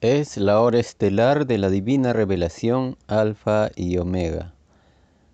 [0.00, 4.54] Es la hora estelar de la divina revelación Alfa y Omega,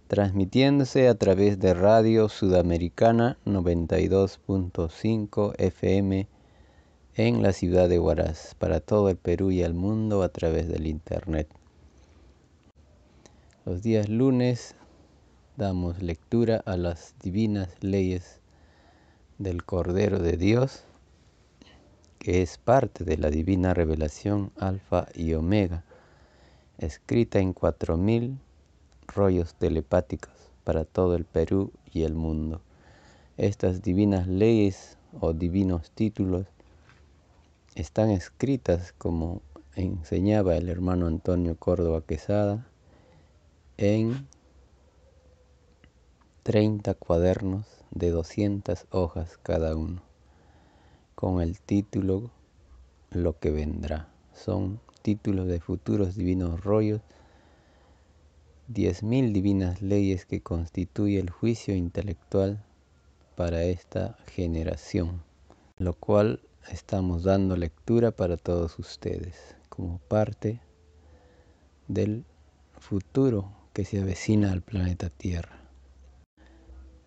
[0.08, 6.28] transmitiéndose a través de Radio Sudamericana 92.5 FM
[7.14, 10.86] en la ciudad de Huaraz, para todo el Perú y el mundo a través del
[10.86, 11.46] Internet.
[13.66, 14.76] Los días lunes
[15.58, 18.40] damos lectura a las divinas leyes
[19.36, 20.84] del Cordero de Dios
[22.24, 25.84] que es parte de la divina revelación Alfa y Omega,
[26.78, 28.38] escrita en cuatro mil
[29.06, 30.32] rollos telepáticos
[30.64, 32.62] para todo el Perú y el mundo.
[33.36, 36.46] Estas divinas leyes o divinos títulos
[37.74, 39.42] están escritas como
[39.76, 42.66] enseñaba el hermano Antonio Córdoba Quesada
[43.76, 44.26] en
[46.42, 50.13] 30 cuadernos de 200 hojas cada uno
[51.14, 52.30] con el título
[53.10, 54.08] Lo que vendrá.
[54.34, 57.00] Son títulos de futuros divinos rollos,
[58.68, 62.64] diez mil divinas leyes que constituye el juicio intelectual
[63.36, 65.22] para esta generación,
[65.76, 66.40] lo cual
[66.70, 70.60] estamos dando lectura para todos ustedes como parte
[71.88, 72.24] del
[72.78, 75.63] futuro que se avecina al planeta Tierra.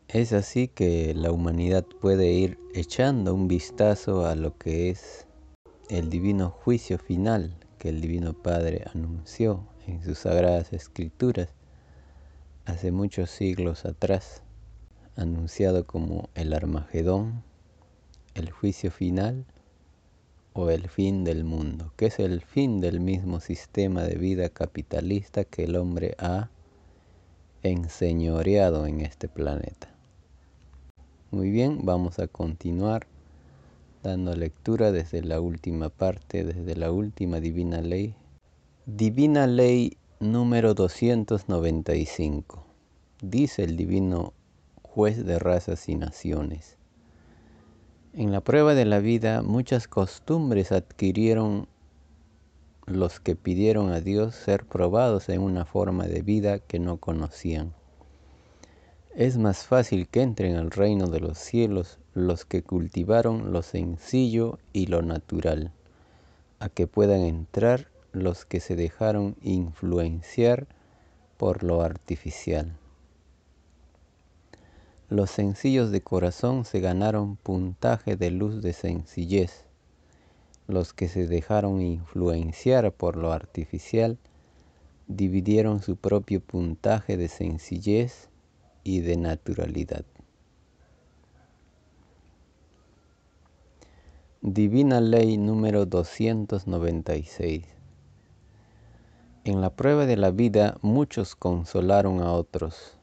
[0.10, 5.28] Es así que la humanidad puede ir echando un vistazo a lo que es
[5.90, 11.50] el divino juicio final que el Divino Padre anunció en sus sagradas escrituras
[12.64, 14.44] hace muchos siglos atrás,
[15.18, 17.44] anunciado como el Armagedón,
[18.34, 19.46] el juicio final
[20.54, 25.44] o el fin del mundo, que es el fin del mismo sistema de vida capitalista
[25.44, 26.50] que el hombre ha
[27.62, 29.97] enseñoreado en este planeta.
[31.30, 33.06] Muy bien, vamos a continuar
[34.02, 38.16] dando lectura desde la última parte, desde la última divina ley.
[38.86, 42.64] Divina ley número 295.
[43.22, 44.32] Dice el divino
[44.84, 46.78] juez de razas y naciones.
[48.14, 51.68] En la prueba de la vida muchas costumbres adquirieron
[52.86, 57.74] los que pidieron a Dios ser probados en una forma de vida que no conocían.
[59.18, 64.60] Es más fácil que entren al reino de los cielos los que cultivaron lo sencillo
[64.74, 65.72] y lo natural,
[66.60, 70.68] a que puedan entrar los que se dejaron influenciar
[71.38, 72.78] por lo artificial.
[75.10, 79.66] Los sencillos de corazón se ganaron puntaje de luz de sencillez.
[80.68, 84.20] Los que se dejaron influenciar por lo artificial
[85.08, 88.30] dividieron su propio puntaje de sencillez
[88.88, 90.06] y de naturalidad.
[94.42, 97.66] Divina Ley número 296.
[99.44, 102.98] En la prueba de la vida muchos consolaron a otros.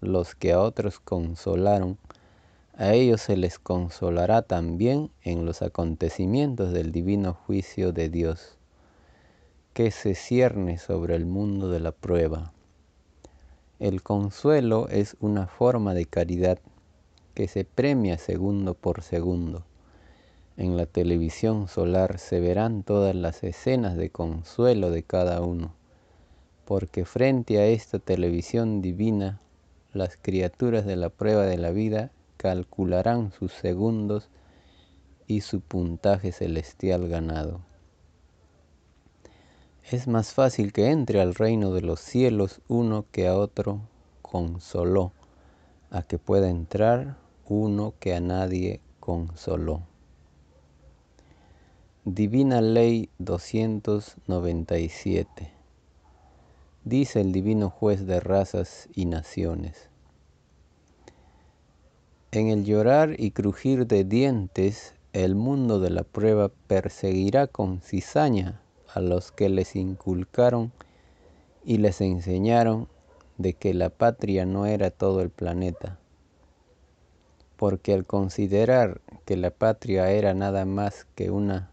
[0.00, 1.98] Los que a otros consolaron,
[2.76, 8.58] a ellos se les consolará también en los acontecimientos del divino juicio de Dios,
[9.72, 12.52] que se cierne sobre el mundo de la prueba
[13.78, 16.58] el consuelo es una forma de caridad
[17.34, 19.64] que se premia segundo por segundo.
[20.56, 25.74] En la televisión solar se verán todas las escenas de consuelo de cada uno,
[26.64, 29.40] porque frente a esta televisión divina,
[29.92, 34.28] las criaturas de la prueba de la vida calcularán sus segundos
[35.28, 37.67] y su puntaje celestial ganado.
[39.90, 43.80] Es más fácil que entre al reino de los cielos uno que a otro
[44.20, 45.12] consoló,
[45.90, 47.16] a que pueda entrar
[47.46, 49.80] uno que a nadie consoló.
[52.04, 55.52] Divina Ley 297.
[56.84, 59.88] Dice el divino juez de razas y naciones.
[62.30, 68.60] En el llorar y crujir de dientes, el mundo de la prueba perseguirá con cizaña
[68.98, 70.72] a los que les inculcaron
[71.64, 72.88] y les enseñaron
[73.36, 75.98] de que la patria no era todo el planeta,
[77.56, 81.70] porque al considerar que la patria era nada más que una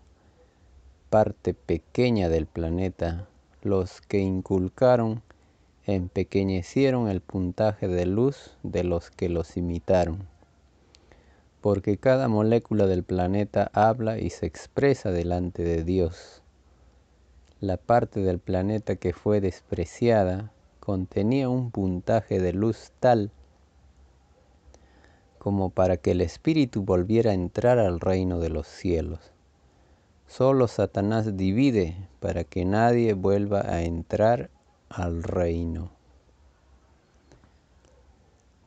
[1.09, 3.27] parte pequeña del planeta,
[3.63, 5.23] los que inculcaron
[5.87, 10.27] empequeñecieron el puntaje de luz de los que los imitaron,
[11.61, 16.43] porque cada molécula del planeta habla y se expresa delante de Dios
[17.65, 23.31] la parte del planeta que fue despreciada contenía un puntaje de luz tal
[25.39, 29.19] como para que el espíritu volviera a entrar al reino de los cielos.
[30.27, 34.49] Solo Satanás divide para que nadie vuelva a entrar
[34.89, 35.91] al reino.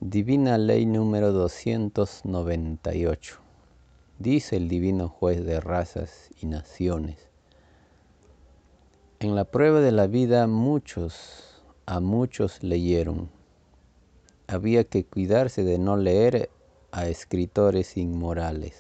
[0.00, 3.41] Divina Ley número 298.
[4.21, 7.28] Dice el Divino Juez de razas y naciones.
[9.20, 13.29] En la prueba de la vida muchos, a muchos leyeron.
[14.47, 16.50] Había que cuidarse de no leer
[16.93, 18.76] a escritores inmorales,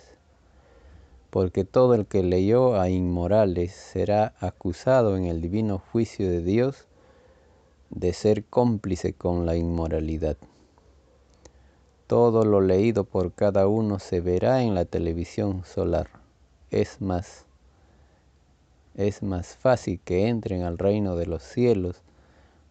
[1.30, 6.86] porque todo el que leyó a inmorales será acusado en el divino juicio de Dios
[7.90, 10.36] de ser cómplice con la inmoralidad.
[12.06, 16.08] Todo lo leído por cada uno se verá en la televisión solar.
[16.70, 17.47] Es más,
[18.98, 22.02] es más fácil que entren al reino de los cielos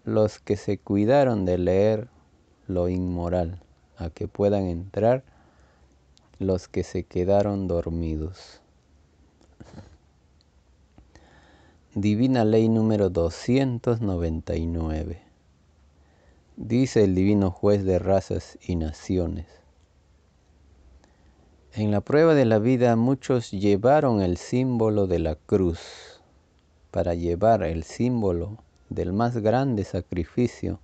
[0.04, 2.10] los que se cuidaron de leer
[2.68, 3.62] lo inmoral,
[3.96, 5.24] a que puedan entrar
[6.38, 8.60] los que se quedaron dormidos.
[11.96, 15.22] Divina Ley número 299.
[16.58, 19.46] Dice el Divino Juez de razas y naciones.
[21.74, 26.17] En la prueba de la vida muchos llevaron el símbolo de la cruz.
[26.98, 28.58] Para llevar el símbolo
[28.90, 30.80] del más grande sacrificio,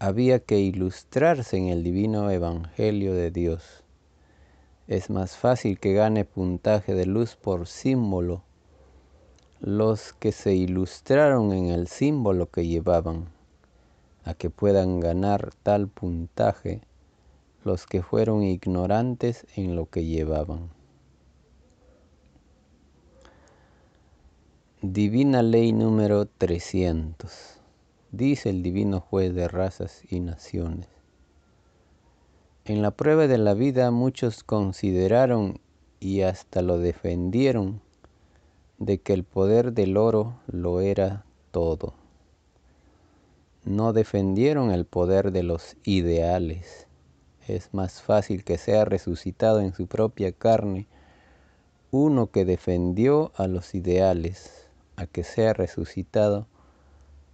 [0.00, 3.84] había que ilustrarse en el divino Evangelio de Dios.
[4.88, 8.42] Es más fácil que gane puntaje de luz por símbolo
[9.60, 13.26] los que se ilustraron en el símbolo que llevaban,
[14.24, 16.80] a que puedan ganar tal puntaje
[17.62, 20.73] los que fueron ignorantes en lo que llevaban.
[24.86, 27.58] Divina Ley número 300.
[28.12, 30.88] Dice el Divino Juez de razas y naciones.
[32.66, 35.58] En la prueba de la vida muchos consideraron
[36.00, 37.80] y hasta lo defendieron
[38.76, 41.94] de que el poder del oro lo era todo.
[43.64, 46.88] No defendieron el poder de los ideales.
[47.48, 50.86] Es más fácil que sea resucitado en su propia carne
[51.90, 54.63] uno que defendió a los ideales,
[54.96, 56.46] a que sea resucitado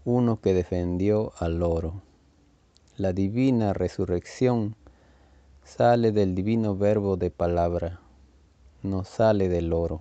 [0.04, 2.02] uno que defendió al oro.
[2.96, 4.76] La divina resurrección
[5.64, 8.00] sale del divino verbo de palabra,
[8.82, 10.00] no sale del oro.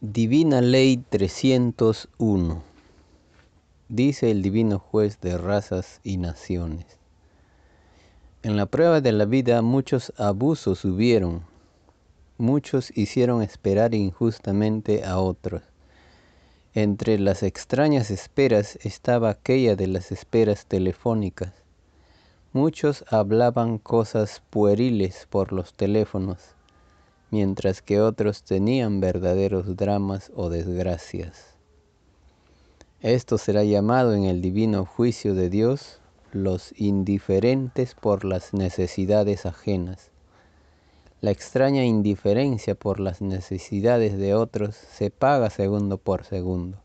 [0.00, 2.62] Divina Ley 301.
[3.88, 6.86] Dice el Divino Juez de razas y naciones.
[8.42, 11.44] En la prueba de la vida muchos abusos hubieron,
[12.38, 15.62] muchos hicieron esperar injustamente a otros.
[16.74, 21.52] Entre las extrañas esperas estaba aquella de las esperas telefónicas.
[22.52, 26.56] Muchos hablaban cosas pueriles por los teléfonos
[27.32, 31.56] mientras que otros tenían verdaderos dramas o desgracias.
[33.00, 35.98] Esto será llamado en el divino juicio de Dios
[36.30, 40.11] los indiferentes por las necesidades ajenas.
[41.22, 46.78] La extraña indiferencia por las necesidades de otros se paga segundo por segundo.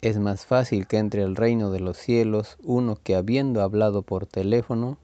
[0.00, 4.26] Es más fácil que entre al reino de los cielos uno que habiendo hablado por
[4.26, 4.98] teléfono,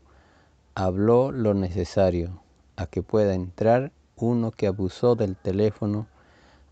[0.75, 2.43] habló lo necesario,
[2.75, 6.09] a que pueda entrar uno que abusó del teléfono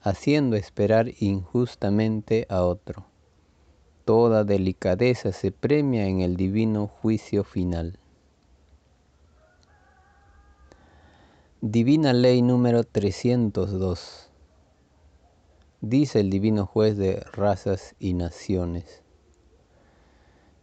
[0.02, 3.04] haciendo esperar injustamente a otro.
[4.04, 7.99] Toda delicadeza se premia en el divino juicio final.
[11.62, 14.30] Divina Ley número 302.
[15.80, 19.02] Dice el divino juez de razas y naciones.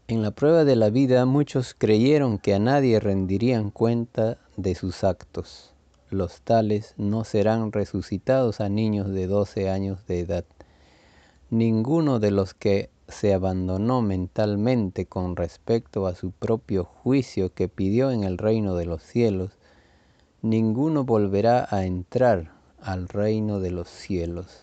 [0.07, 5.03] En la prueba de la vida muchos creyeron que a nadie rendirían cuenta de sus
[5.03, 5.73] actos
[6.09, 10.45] los tales no serán resucitados a niños de 12 años de edad.
[11.49, 18.11] Ninguno de los que se abandonó mentalmente con respecto a su propio juicio que pidió
[18.11, 19.56] en el reino de los cielos,
[20.41, 22.51] ninguno volverá a entrar
[22.81, 24.61] al reino de los cielos.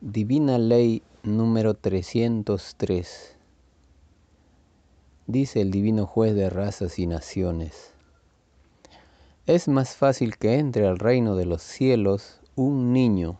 [0.00, 3.36] Divina Ley número 303.
[5.26, 7.94] Dice el Divino Juez de razas y naciones.
[9.46, 13.38] Es más fácil que entre al reino de los cielos un niño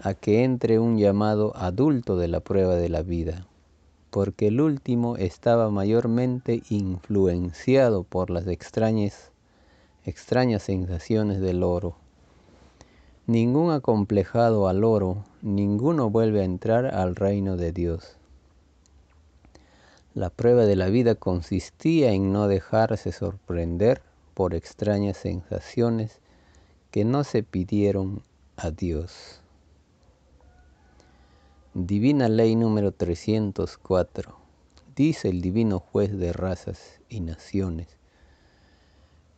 [0.00, 3.46] a que entre un llamado adulto de la prueba de la vida,
[4.12, 9.30] porque el último estaba mayormente influenciado por las extrañas,
[10.04, 11.96] extrañas sensaciones del oro.
[13.26, 18.18] Ningún acomplejado al oro, ninguno vuelve a entrar al reino de Dios.
[20.12, 24.02] La prueba de la vida consistía en no dejarse sorprender
[24.34, 26.20] por extrañas sensaciones
[26.90, 28.20] que no se pidieron
[28.58, 29.41] a Dios.
[31.74, 34.36] Divina Ley número 304.
[34.94, 37.96] Dice el divino juez de razas y naciones.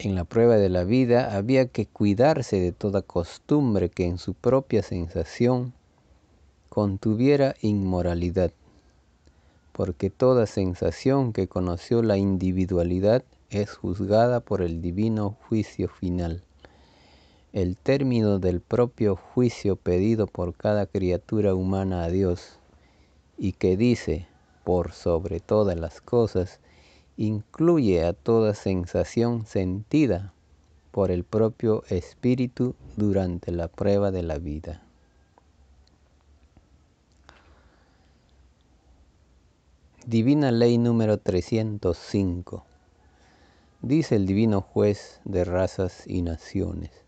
[0.01, 4.35] En la prueba de la vida había que cuidarse de toda costumbre que en su
[4.35, 5.75] propia sensación
[6.71, 8.51] contuviera inmoralidad,
[9.71, 16.43] porque toda sensación que conoció la individualidad es juzgada por el divino juicio final
[17.55, 22.59] el término del propio juicio pedido por cada criatura humana a Dios
[23.39, 24.27] y que dice,
[24.65, 26.59] por sobre todas las cosas,
[27.17, 30.33] incluye a toda sensación sentida
[30.91, 34.83] por el propio espíritu durante la prueba de la vida.
[40.05, 42.65] Divina Ley número 305.
[43.81, 47.04] Dice el Divino Juez de razas y naciones.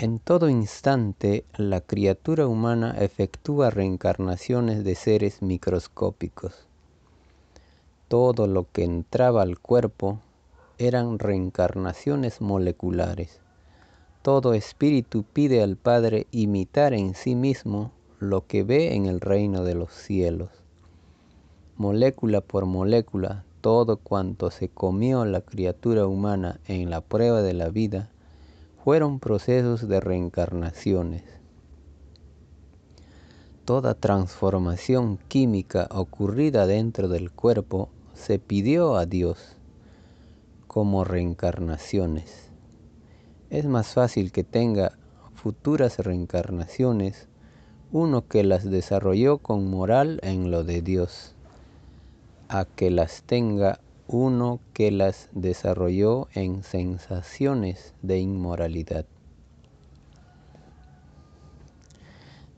[0.00, 6.68] En todo instante, la criatura humana efectúa reencarnaciones de seres microscópicos.
[8.06, 10.20] Todo lo que entraba al cuerpo
[10.78, 13.40] eran reencarnaciones moleculares.
[14.22, 17.90] Todo espíritu pide al Padre imitar en sí mismo
[18.20, 20.50] lo que ve en el reino de los cielos.
[21.76, 27.68] Molécula por molécula, todo cuanto se comió la criatura humana en la prueba de la
[27.70, 28.10] vida,
[28.88, 31.22] fueron procesos de reencarnaciones.
[33.66, 39.56] Toda transformación química ocurrida dentro del cuerpo se pidió a Dios
[40.66, 42.48] como reencarnaciones.
[43.50, 44.96] Es más fácil que tenga
[45.34, 47.28] futuras reencarnaciones
[47.92, 51.34] uno que las desarrolló con moral en lo de Dios,
[52.48, 59.04] a que las tenga uno que las desarrolló en sensaciones de inmoralidad.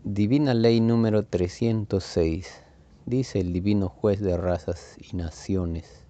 [0.05, 2.63] Divina Ley número 306,
[3.05, 6.05] dice el Divino Juez de Razas y Naciones.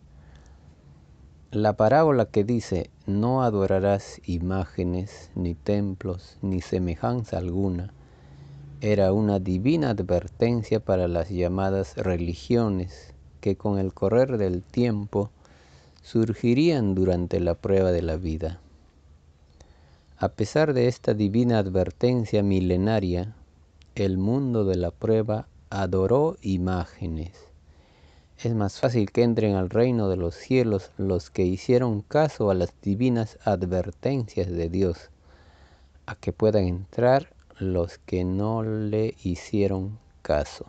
[1.51, 7.95] La parábola que dice, no adorarás imágenes, ni templos, ni semejanza alguna,
[8.83, 13.10] era una divina advertencia para las llamadas religiones
[13.41, 15.31] que con el correr del tiempo
[16.03, 18.61] surgirían durante la prueba de la vida.
[20.19, 23.35] A pesar de esta divina advertencia milenaria,
[23.95, 27.33] el mundo de la prueba adoró imágenes.
[28.43, 32.55] Es más fácil que entren al reino de los cielos los que hicieron caso a
[32.55, 35.11] las divinas advertencias de Dios,
[36.07, 40.67] a que puedan entrar los que no le hicieron caso.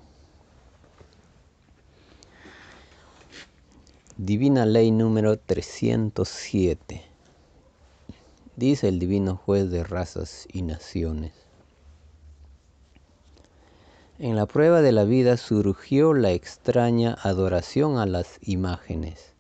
[4.18, 7.02] Divina Ley número 307.
[8.58, 11.32] Dice el Divino Juez de Razas y Naciones.
[14.20, 19.34] En la prueba de la vida surgió la extraña adoración a las imágenes.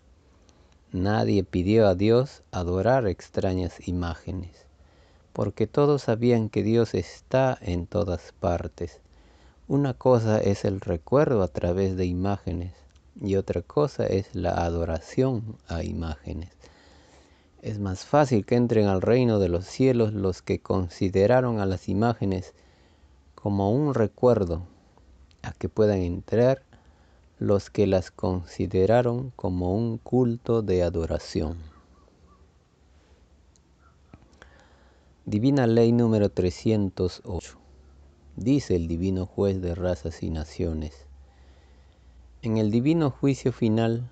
[0.93, 4.67] Nadie pidió a Dios adorar extrañas imágenes,
[5.33, 9.01] porque todos sabían que Dios está en todas partes.
[9.67, 12.80] Una cosa es el recuerdo a través de imágenes
[13.19, 16.49] y otra cosa es la adoración a imágenes.
[17.61, 21.89] Es más fácil que entren al reino de los cielos los que consideraron a las
[21.89, 22.53] imágenes
[23.35, 24.63] como un recuerdo,
[25.41, 26.63] a que puedan entrar
[27.39, 31.57] los que las consideraron como un culto de adoración.
[35.25, 37.57] Divina Ley número 308.
[38.35, 41.05] Dice el Divino Juez de Razas y Naciones.
[42.43, 44.09] En el divino juicio final,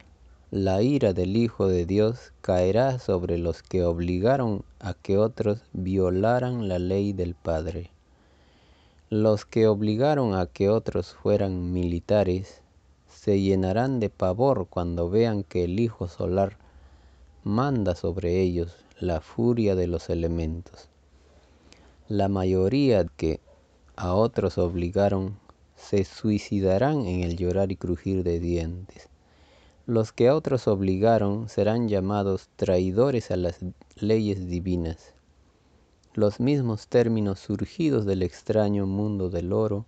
[0.51, 6.67] la ira del Hijo de Dios caerá sobre los que obligaron a que otros violaran
[6.67, 7.89] la ley del Padre.
[9.09, 12.61] Los que obligaron a que otros fueran militares
[13.07, 16.55] se llenarán de pavor cuando vean que el Hijo Solar
[17.43, 20.87] manda sobre ellos la furia de los elementos.
[22.07, 23.39] La mayoría que
[23.95, 25.38] a otros obligaron
[25.79, 29.09] se suicidarán en el llorar y crujir de dientes.
[29.87, 33.59] Los que a otros obligaron serán llamados traidores a las
[33.95, 35.13] leyes divinas.
[36.13, 39.85] Los mismos términos surgidos del extraño mundo del oro,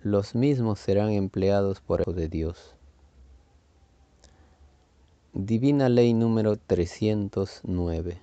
[0.00, 2.74] los mismos serán empleados por el de Dios.
[5.34, 8.18] Divina Ley número 309.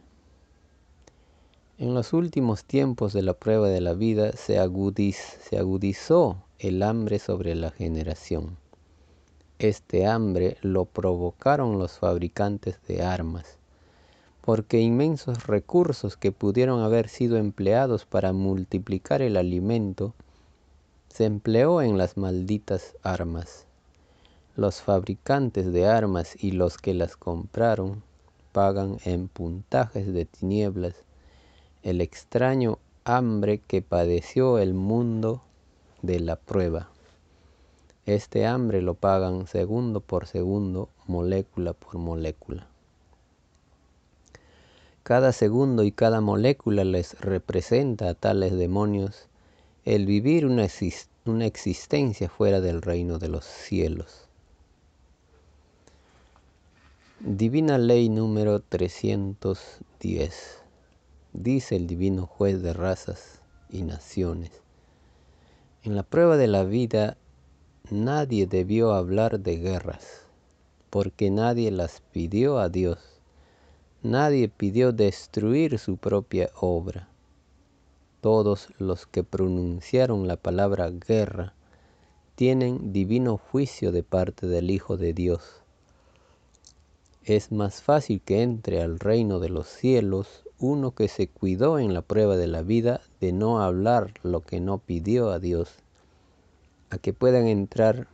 [1.77, 7.19] En los últimos tiempos de la prueba de la vida se, se agudizó el hambre
[7.19, 8.57] sobre la generación.
[9.59, 13.57] Este hambre lo provocaron los fabricantes de armas,
[14.41, 20.13] porque inmensos recursos que pudieron haber sido empleados para multiplicar el alimento,
[21.07, 23.65] se empleó en las malditas armas.
[24.57, 28.03] Los fabricantes de armas y los que las compraron
[28.51, 30.95] pagan en puntajes de tinieblas
[31.83, 35.41] el extraño hambre que padeció el mundo
[36.01, 36.89] de la prueba.
[38.05, 42.67] Este hambre lo pagan segundo por segundo, molécula por molécula.
[45.03, 49.27] Cada segundo y cada molécula les representa a tales demonios
[49.85, 50.65] el vivir una,
[51.45, 54.27] existencia fuera del reino de los cielos.
[57.19, 60.59] Divina Ley número 310
[61.33, 64.51] dice el divino juez de razas y naciones.
[65.81, 67.15] En la prueba de la vida
[67.89, 70.23] nadie debió hablar de guerras,
[70.89, 72.99] porque nadie las pidió a Dios.
[74.03, 77.07] Nadie pidió destruir su propia obra.
[78.19, 81.53] Todos los que pronunciaron la palabra guerra
[82.35, 85.61] tienen divino juicio de parte del Hijo de Dios.
[87.23, 91.93] Es más fácil que entre al reino de los cielos uno que se cuidó en
[91.93, 95.69] la prueba de la vida de no hablar lo que no pidió a Dios,
[96.89, 98.07] a que puedan entrar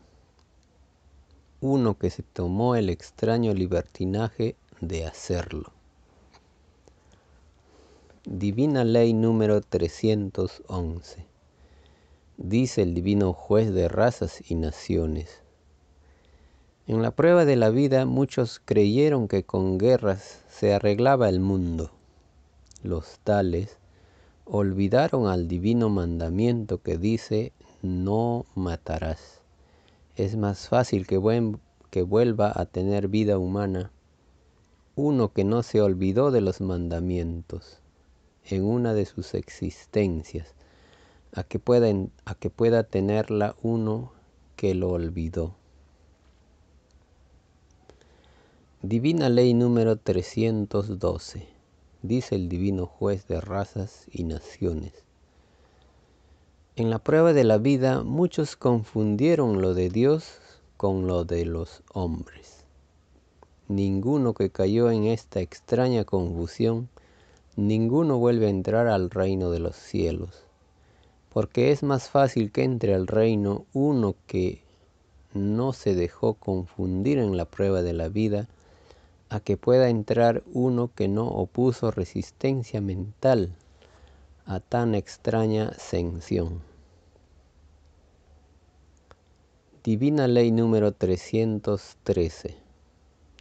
[1.60, 5.72] uno que se tomó el extraño libertinaje de hacerlo.
[8.26, 11.26] Divina Ley número 311.
[12.38, 15.42] Dice el divino juez de razas y naciones.
[16.86, 21.90] En la prueba de la vida muchos creyeron que con guerras se arreglaba el mundo
[22.86, 23.78] los tales
[24.46, 27.52] olvidaron al divino mandamiento que dice
[27.82, 29.42] no matarás.
[30.16, 31.20] Es más fácil que,
[31.90, 33.92] que vuelva a tener vida humana
[34.96, 37.80] uno que no se olvidó de los mandamientos
[38.46, 40.54] en una de sus existencias,
[41.34, 41.88] a que pueda,
[42.24, 44.14] a que pueda tenerla uno
[44.56, 45.56] que lo olvidó.
[48.82, 51.55] Divina Ley número 312
[52.08, 54.94] dice el divino juez de razas y naciones.
[56.76, 60.40] En la prueba de la vida muchos confundieron lo de Dios
[60.78, 62.66] con lo de los hombres.
[63.68, 66.90] Ninguno que cayó en esta extraña confusión,
[67.56, 70.44] ninguno vuelve a entrar al reino de los cielos,
[71.34, 74.62] porque es más fácil que entre al reino uno que
[75.34, 78.48] no se dejó confundir en la prueba de la vida
[79.30, 83.52] a que pueda entrar uno que no opuso resistencia mental
[84.46, 86.62] a tan extraña sensión.
[89.84, 92.56] Divina Ley número 313.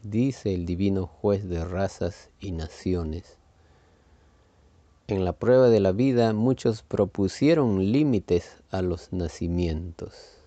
[0.02, 3.38] Dice el divino juez de razas y naciones.
[5.06, 10.43] En la prueba de la vida muchos propusieron límites a los nacimientos.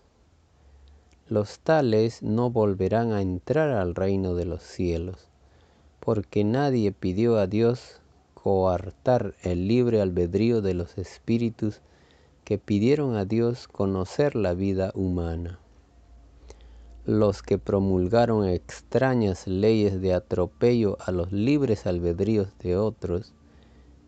[1.29, 5.27] Los tales no volverán a entrar al reino de los cielos
[6.07, 7.99] porque nadie pidió a Dios
[8.33, 11.81] coartar el libre albedrío de los espíritus
[12.45, 15.59] que pidieron a Dios conocer la vida humana.
[17.05, 23.33] Los que promulgaron extrañas leyes de atropello a los libres albedríos de otros,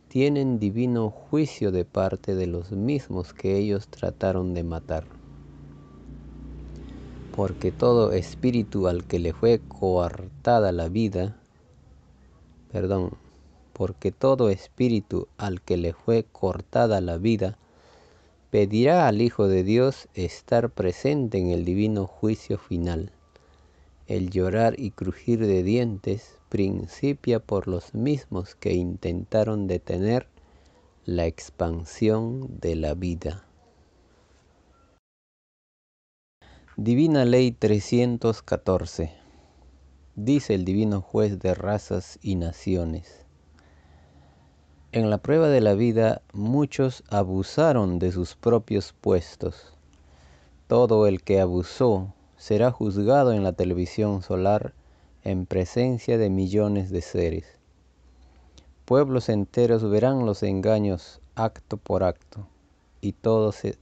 [0.08, 5.18] tienen divino juicio de parte de los mismos que ellos trataron de matar.
[7.36, 11.38] Porque todo espíritu al que le fue coartada la vida,
[12.72, 13.12] perdón,
[13.74, 17.58] porque todo espíritu al que le fue cortada la vida,
[18.50, 23.12] pedirá al Hijo de Dios estar presente en el divino juicio final.
[24.08, 30.28] El llorar y crujir de dientes principia por los mismos que intentaron detener
[31.06, 33.49] la expansión de la vida.
[36.82, 39.12] Divina Ley 314
[40.15, 43.26] dice el divino juez de razas y naciones.
[44.94, 49.74] En la prueba de la vida muchos abusaron de sus propios puestos.
[50.68, 54.74] Todo el que abusó será juzgado en la televisión solar
[55.26, 57.46] en presencia de millones de seres.
[58.86, 62.48] Pueblos enteros verán los engaños acto por acto
[63.02, 63.78] y todos se,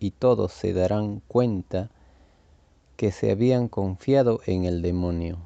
[0.00, 1.90] y todos se darán cuenta
[2.96, 5.38] que se habían confiado en el demonio.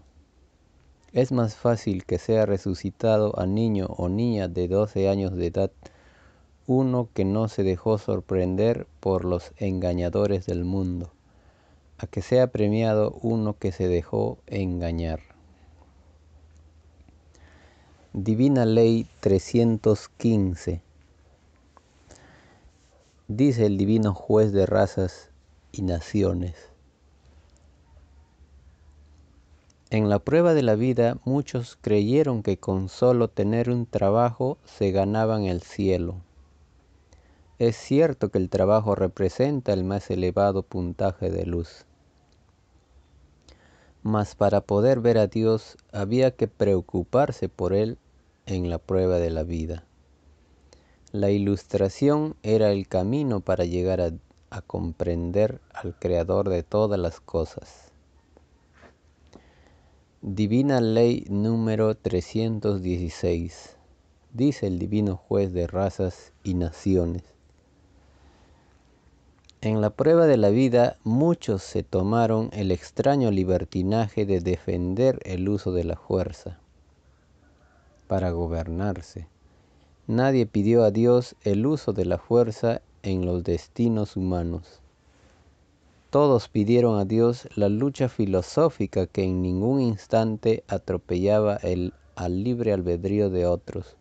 [1.12, 5.70] Es más fácil que sea resucitado a niño o niña de 12 años de edad
[6.66, 11.12] uno que no se dejó sorprender por los engañadores del mundo,
[11.98, 15.20] a que sea premiado uno que se dejó engañar.
[18.12, 20.80] Divina Ley 315.
[23.28, 25.30] Dice el divino juez de razas
[25.70, 26.54] y naciones.
[29.96, 34.90] En la prueba de la vida muchos creyeron que con solo tener un trabajo se
[34.90, 36.16] ganaban el cielo.
[37.58, 41.86] Es cierto que el trabajo representa el más elevado puntaje de luz.
[44.02, 47.96] Mas para poder ver a Dios había que preocuparse por Él
[48.44, 49.84] en la prueba de la vida.
[51.10, 54.10] La ilustración era el camino para llegar a,
[54.50, 57.85] a, comprender al Creador de todas las cosas.
[60.28, 63.76] Divina Ley número 316.
[64.32, 67.22] Dice el Divino Juez de razas y naciones.
[69.60, 75.48] En la prueba de la vida muchos se tomaron el extraño libertinaje de defender el
[75.48, 76.58] uso de la fuerza
[78.08, 79.28] para gobernarse.
[80.08, 84.82] Nadie pidió a Dios el uso de la fuerza en los destinos humanos.
[86.16, 92.72] Todos pidieron a Dios la lucha filosófica que en ningún instante atropellaba el, al libre
[92.72, 93.98] albedrío de otros.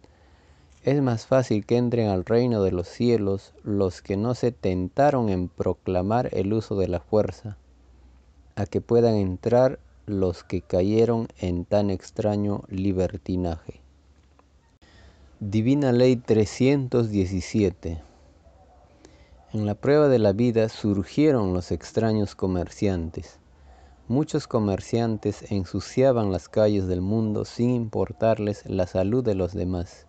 [0.85, 5.27] Es más fácil que entren al reino de los cielos los que no se tentaron
[5.27, 7.57] en proclamar el uso de la fuerza,
[8.55, 13.81] a que puedan entrar los que cayeron en tan extraño libertinaje.
[15.41, 18.14] Divina Ley 317
[19.55, 23.39] En la prueba de la vida surgieron los extraños comerciantes.
[24.09, 30.07] Muchos comerciantes ensuciaban las calles del mundo sin importarles la salud de los demás.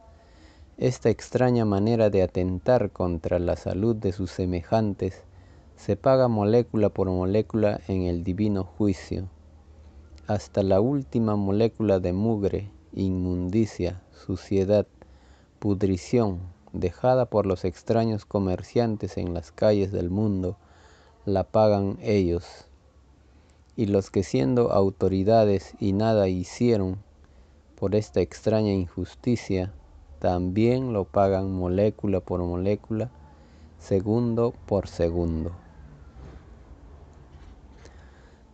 [0.78, 5.22] Esta extraña manera de atentar contra la salud de sus semejantes
[5.76, 9.28] se paga molécula por molécula en el divino juicio,
[10.26, 14.88] hasta la última molécula de mugre, inmundicia, suciedad,
[15.60, 20.56] pudrición dejada por los extraños comerciantes en las calles del mundo,
[21.24, 22.46] la pagan ellos.
[23.76, 26.98] Y los que siendo autoridades y nada hicieron
[27.76, 29.72] por esta extraña injusticia,
[30.18, 33.10] también lo pagan molécula por molécula,
[33.78, 35.52] segundo por segundo.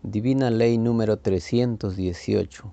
[0.03, 2.73] Divina Ley número 318.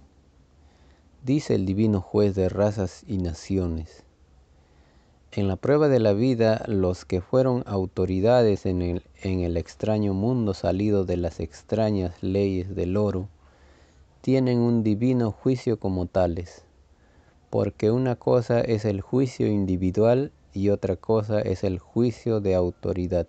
[1.24, 4.04] Dice el Divino Juez de razas y naciones.
[5.32, 10.16] En la prueba de la vida, los que fueron autoridades en el, en el extraño
[10.16, 13.28] mundo salido de las extrañas leyes del oro,
[14.22, 16.64] tienen un divino juicio como tales,
[17.52, 23.28] porque una cosa es el juicio individual y otra cosa es el juicio de autoridad.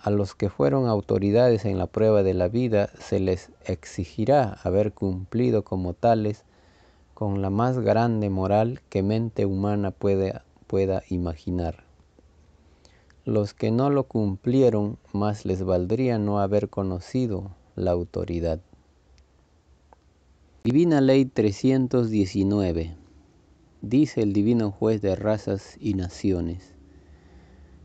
[0.00, 4.94] A los que fueron autoridades en la prueba de la vida se les exigirá haber
[4.94, 6.44] cumplido como tales
[7.12, 10.40] con la más grande moral que mente humana puede
[10.72, 11.84] pueda imaginar.
[13.26, 18.58] Los que no lo cumplieron, más les valdría no haber conocido la autoridad.
[20.64, 22.96] Divina Ley 319.
[23.82, 26.72] Dice el Divino Juez de razas y naciones.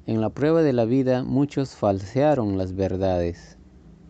[0.06, 3.58] En la prueba de la vida muchos falsearon las verdades.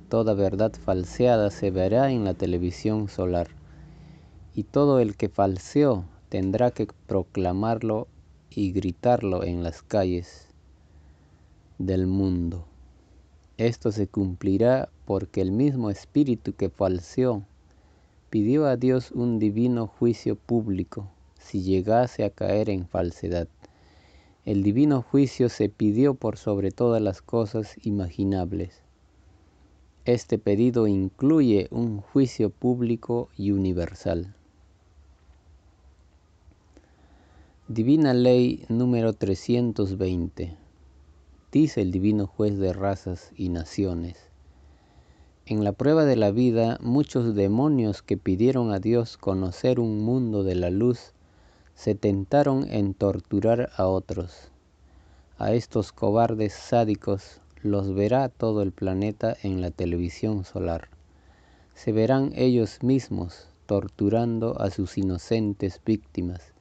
[0.08, 3.48] Toda verdad falseada se verá en la televisión solar.
[4.54, 8.08] Y todo el que falseó tendrá que proclamarlo
[8.50, 10.48] y gritarlo en las calles
[11.78, 12.66] del mundo.
[13.58, 17.44] Esto se cumplirá porque el mismo espíritu que falseó
[18.30, 23.48] pidió a Dios un divino juicio público si llegase a caer en falsedad.
[24.46, 28.82] El divino juicio se pidió por sobre todas las cosas imaginables.
[30.06, 34.37] Este pedido incluye un juicio público y universal.
[37.70, 40.56] Divina Ley número 320.
[41.52, 44.16] Dice el Divino Juez de razas y naciones.
[45.46, 50.46] En la prueba de la vida, muchos demonios que pidieron a Dios conocer un mundo
[50.46, 51.12] de la luz
[51.76, 54.50] se tentaron en torturar a otros.
[55.38, 60.88] A estos cobardes sádicos los verá todo el planeta en la televisión solar.
[61.74, 66.54] Se verán ellos mismos torturando a sus inocentes víctimas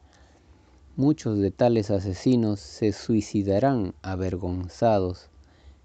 [0.98, 5.28] Muchos de tales asesinos se suicidarán avergonzados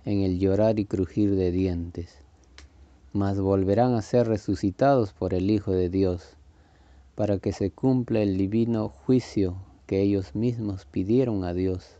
[0.05, 2.19] en el llorar y crujir de dientes,
[3.11, 6.37] mas volverán a ser resucitados por el Hijo de Dios,
[7.15, 11.97] para que se cumpla el divino juicio que ellos mismos pidieron a Dios.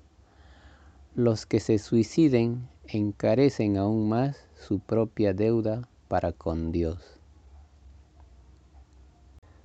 [1.14, 7.20] Los que se suiciden encarecen aún más su propia deuda para con Dios.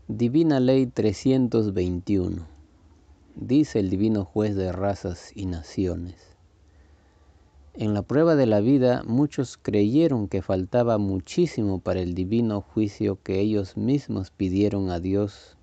[0.08, 2.55] Divina Ley 321.
[3.38, 6.14] Dice el Divino Juez de razas y naciones.
[7.74, 13.18] En la prueba de la vida muchos creyeron que faltaba muchísimo para el divino juicio
[13.22, 15.58] que ellos mismos pidieron a Dios.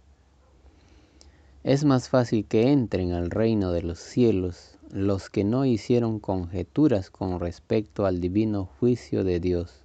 [1.64, 7.10] Es más fácil que entren al reino de los cielos los que no hicieron conjeturas
[7.10, 9.82] con respecto al divino juicio de Dios,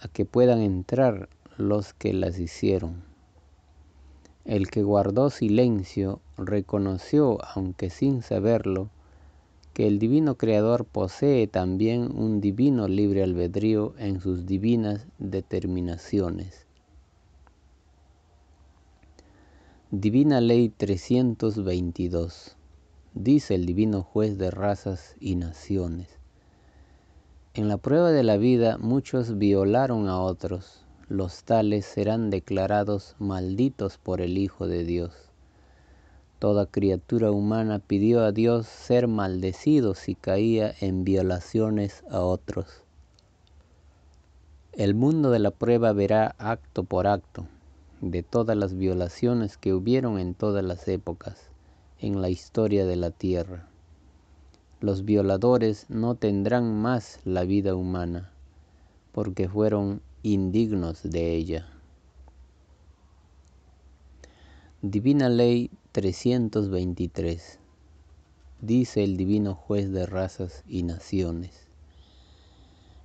[0.00, 1.28] a que puedan entrar
[1.58, 3.15] los que las hicieron.
[4.46, 8.90] El que guardó silencio reconoció, aunque sin saberlo,
[9.74, 16.64] que el divino creador posee también un divino libre albedrío en sus divinas determinaciones.
[19.90, 22.56] Divina Ley 322
[23.14, 26.20] Dice el divino juez de razas y naciones.
[27.54, 33.96] En la prueba de la vida muchos violaron a otros, los tales serán declarados malditos
[33.96, 35.12] por el Hijo de Dios.
[36.40, 42.82] Toda criatura humana pidió a Dios ser maldecido si caía en violaciones a otros.
[44.72, 47.46] El mundo de la prueba verá acto por acto
[48.00, 51.50] de todas las violaciones que hubieron en todas las épocas
[52.00, 53.68] en la historia de la tierra.
[54.80, 58.32] Los violadores no tendrán más la vida humana
[59.12, 61.68] porque fueron indignos de ella.
[64.82, 67.60] Divina Ley 323
[68.60, 71.68] Dice el Divino Juez de razas y naciones.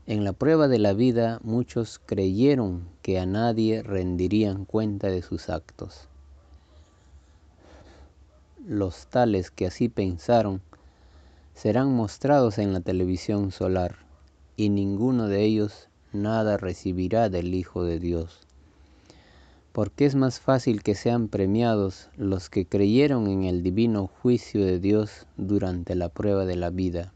[0.07, 5.49] En la prueba de la vida muchos creyeron que a nadie rendirían cuenta de sus
[5.49, 6.07] actos.
[8.65, 10.63] Los tales que así pensaron
[11.53, 13.97] serán mostrados en la televisión solar
[14.57, 18.39] y ninguno de ellos nada recibirá del Hijo de Dios.
[19.71, 24.79] Porque es más fácil que sean premiados los que creyeron en el divino juicio de
[24.79, 27.13] Dios durante la prueba de la vida,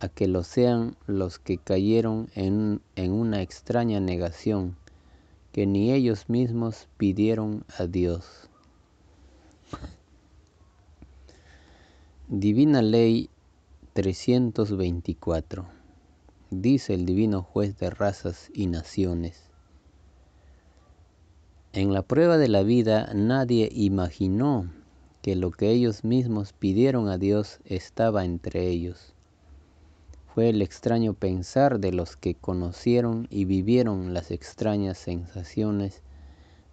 [0.00, 4.76] a que lo sean los que cayeron en, en una extraña negación
[5.52, 8.48] que ni ellos mismos pidieron a Dios.
[12.28, 13.28] Divina Ley
[13.92, 15.81] 324
[16.60, 19.48] dice el divino juez de razas y naciones.
[21.72, 24.70] En la prueba de la vida nadie imaginó
[25.22, 29.14] que lo que ellos mismos pidieron a Dios estaba entre ellos.
[30.34, 36.02] Fue el extraño pensar de los que conocieron y vivieron las extrañas sensaciones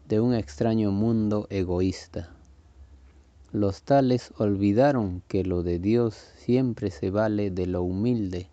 [0.10, 2.34] de un extraño mundo egoísta.
[3.54, 8.50] Los tales olvidaron que lo de Dios siempre se vale de lo humilde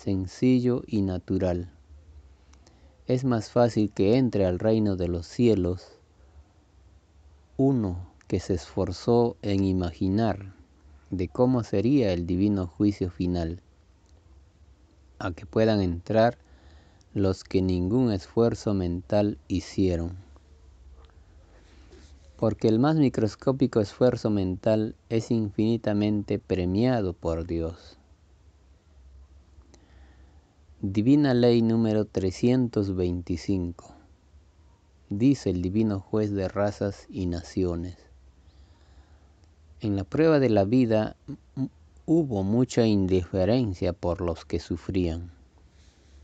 [0.00, 1.68] sencillo y natural.
[3.06, 5.88] Es más fácil que entre al reino de los cielos
[7.58, 10.54] uno que se esforzó en imaginar
[11.10, 13.60] de cómo sería el divino juicio final,
[15.18, 16.38] a que puedan entrar
[17.12, 20.16] los que ningún esfuerzo mental hicieron.
[22.38, 27.99] Porque el más microscópico esfuerzo mental es infinitamente premiado por Dios.
[30.82, 33.94] Divina Ley número 325.
[35.10, 37.98] Dice el Divino Juez de razas y naciones.
[39.82, 41.16] En la prueba de la vida
[42.06, 45.30] hubo mucha indiferencia por los que sufrían.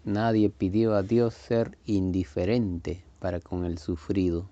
[0.06, 4.48] Nadie pidió a Dios ser indiferente para con el sufrido.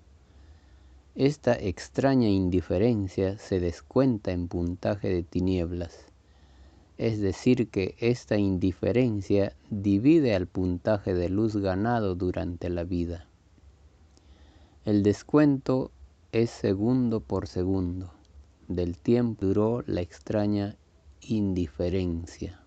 [1.15, 6.11] Esta extraña indiferencia se descuenta en puntaje de tinieblas
[6.97, 13.27] es decir que esta indiferencia divide al puntaje de luz ganado durante la vida.
[14.85, 15.91] El descuento
[16.31, 18.11] es segundo por segundo.
[18.67, 20.77] Del tiempo duró la extraña
[21.21, 22.59] indiferencia.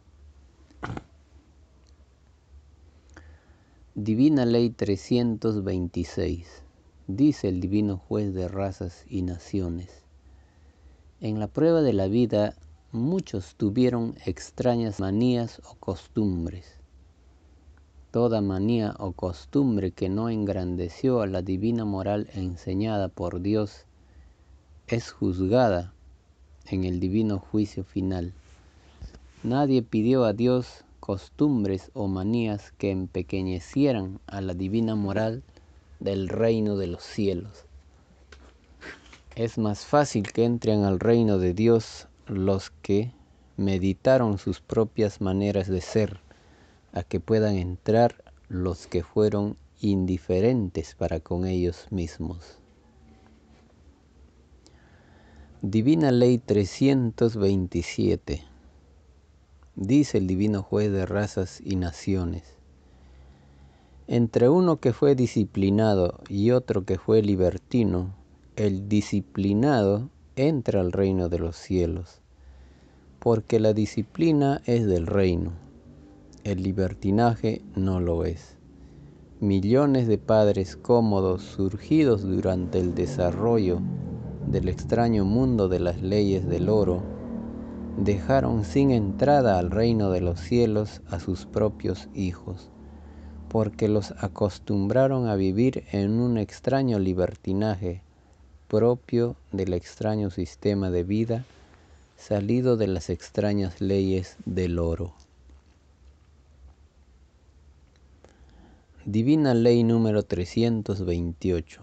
[3.95, 6.63] Divina Ley 326.
[7.09, 10.05] Dice el Divino Juez de razas y naciones.
[11.21, 12.55] En la prueba de la vida
[12.93, 16.65] muchos tuvieron extrañas manías o costumbres.
[18.11, 23.85] Toda manía o costumbre que no engrandeció a la divina moral enseñada por Dios
[24.87, 25.93] es juzgada
[26.67, 28.33] en el divino juicio final.
[29.43, 35.43] Nadie pidió a Dios costumbres o manías que empequeñecieran a la divina moral
[36.01, 37.65] del reino de los cielos.
[39.37, 43.13] Es más fácil que entren al reino de Dios los que
[43.57, 46.21] meditaron sus propias maneras de ser,
[46.93, 52.59] a que puedan entrar los que fueron indiferentes para con ellos mismos.
[55.61, 58.45] Divina Ley 327.
[59.75, 62.45] Dice el Divino Juez de razas y naciones.
[64.07, 68.15] Entre uno que fue disciplinado y otro que fue libertino,
[68.57, 72.21] el disciplinado entra al reino de los cielos,
[73.19, 75.53] porque la disciplina es del reino,
[76.45, 78.57] el libertinaje no lo es.
[79.41, 83.81] Millones de padres cómodos surgidos durante el desarrollo
[84.47, 87.03] del extraño mundo de las leyes del oro,
[87.99, 92.71] dejaron sin entrada al reino de los cielos a sus propios hijos,
[93.49, 98.03] porque los acostumbraron a vivir en un extraño libertinaje
[98.69, 101.45] propio del extraño sistema de vida
[102.17, 105.15] salido de las extrañas leyes del oro.
[109.05, 111.83] Divina Ley número 328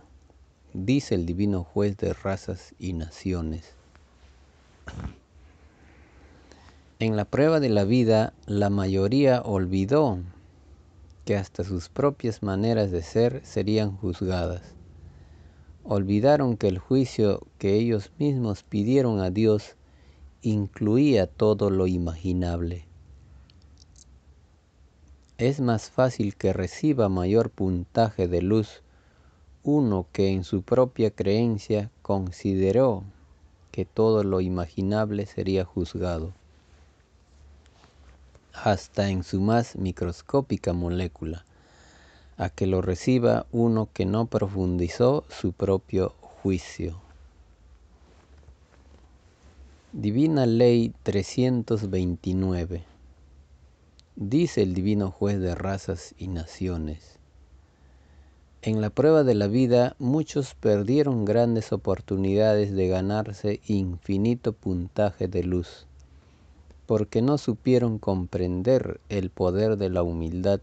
[0.76, 3.74] dice el divino juez de razas y naciones.
[7.00, 10.20] En la prueba de la vida, la mayoría olvidó
[11.24, 14.75] que hasta sus propias maneras de ser serían juzgadas.
[15.88, 19.76] Olvidaron que el juicio que ellos mismos pidieron a Dios
[20.42, 22.86] incluía todo lo imaginable.
[25.38, 28.82] Es más fácil que reciba mayor puntaje de luz
[29.64, 33.04] uno que en su propia creencia consideró
[33.72, 36.34] que todo lo imaginable sería juzgado,
[38.54, 41.46] hasta en su más microscópica molécula,
[42.38, 47.00] a que lo reciba uno que no profundizó su propio juicio.
[49.94, 52.84] Divina Ley 329
[54.18, 57.16] Dice el Divino Juez de Razas y Naciones,
[58.62, 65.44] en la prueba de la vida muchos perdieron grandes oportunidades de ganarse infinito puntaje de
[65.44, 65.86] luz,
[66.88, 70.62] porque no supieron comprender el poder de la humildad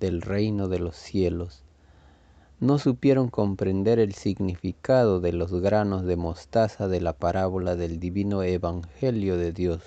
[0.00, 1.62] del reino de los cielos,
[2.60, 8.42] no supieron comprender el significado de los granos de mostaza de la parábola del divino
[8.42, 9.80] Evangelio de Dios.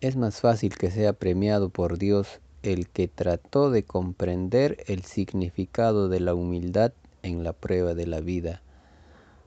[0.00, 6.08] Es más fácil que sea premiado por Dios el que trató de comprender el significado
[6.08, 6.92] de la humildad
[7.22, 8.62] en la prueba de la vida,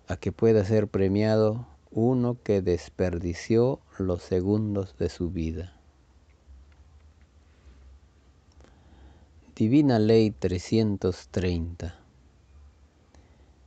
[0.07, 5.76] a que pueda ser premiado uno que desperdició los segundos de su vida.
[9.57, 11.95] Divina Ley 330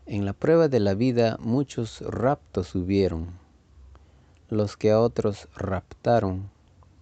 [0.06, 3.30] En la prueba de la vida muchos raptos hubieron,
[4.50, 6.48] los que a otros raptaron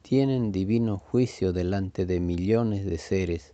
[0.00, 3.52] tienen divino juicio delante de millones de seres.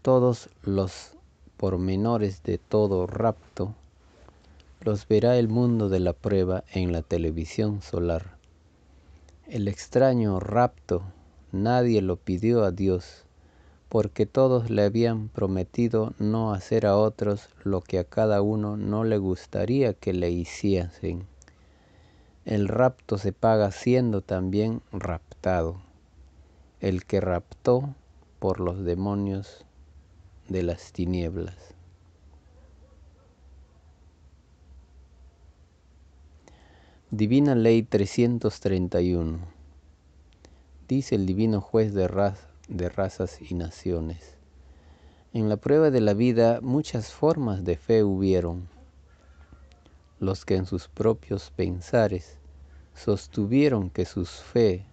[0.00, 1.12] Todos los
[1.58, 3.74] pormenores de todo rapto
[4.80, 8.38] los verá el mundo de la prueba en la televisión solar.
[9.46, 11.02] El extraño rapto
[11.52, 13.25] nadie lo pidió a Dios,
[13.88, 19.04] porque todos le habían prometido no hacer a otros lo que a cada uno no
[19.04, 21.26] le gustaría que le hiciesen.
[22.44, 25.80] El rapto se paga siendo también raptado,
[26.80, 27.94] el que raptó
[28.38, 29.64] por los demonios
[30.48, 31.56] de las tinieblas.
[37.10, 39.38] Divina Ley 331.
[40.88, 42.08] Dice el Divino Juez de,
[42.68, 44.36] de razas y naciones.
[45.32, 48.68] En la prueba de la vida muchas formas de fe hubieron
[50.18, 52.38] los que en sus propios pensares
[52.94, 54.86] sostuvieron que sus fe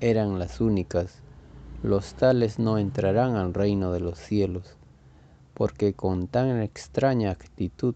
[0.00, 1.20] eran las únicas,
[1.82, 4.76] los tales no entrarán al reino de los cielos,
[5.54, 7.94] porque con tan extraña actitud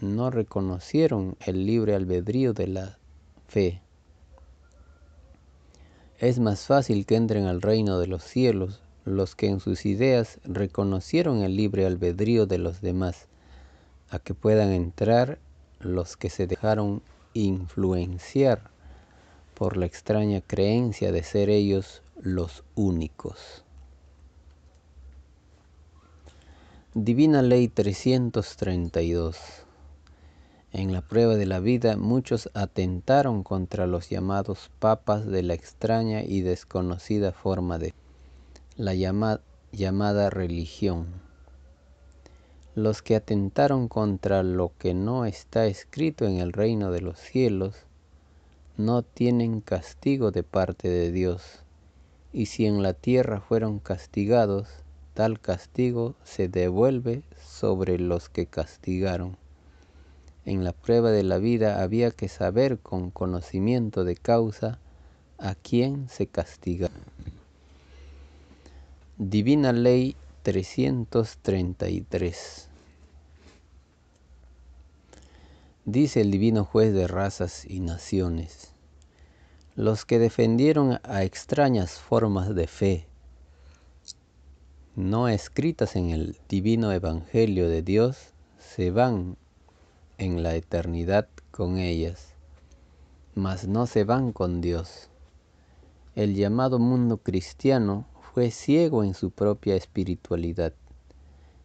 [0.00, 2.98] no reconocieron el libre albedrío de la
[3.46, 3.82] fe.
[6.20, 10.38] Es más fácil que entren al reino de los cielos los que en sus ideas
[10.44, 13.26] reconocieron el libre albedrío de los demás,
[14.10, 15.38] a que puedan entrar
[15.78, 17.00] los que se dejaron
[17.32, 18.68] influenciar
[19.54, 23.64] por la extraña creencia de ser ellos los únicos.
[26.92, 29.38] Divina Ley 332.
[30.72, 36.22] En la prueba de la vida muchos atentaron contra los llamados papas de la extraña
[36.22, 37.94] y desconocida forma de
[38.76, 41.30] la llamada religión
[42.76, 47.74] los que atentaron contra lo que no está escrito en el reino de los cielos,
[48.76, 51.64] no tienen castigo de parte de Dios,
[52.32, 54.68] y si en la tierra fueron castigados,
[55.14, 59.36] tal castigo se devuelve sobre los que castigaron.
[60.44, 64.78] En la prueba de la vida había que saber con conocimiento de causa
[65.38, 66.90] a quién se castiga.
[69.18, 72.68] Divina Ley 333
[75.84, 78.72] Dice el divino juez de razas y naciones,
[79.74, 83.06] los que defendieron a extrañas formas de fe,
[84.94, 89.36] no escritas en el divino evangelio de Dios, se van
[90.20, 92.34] en la eternidad con ellas,
[93.34, 95.08] mas no se van con Dios.
[96.14, 100.74] El llamado mundo cristiano fue ciego en su propia espiritualidad.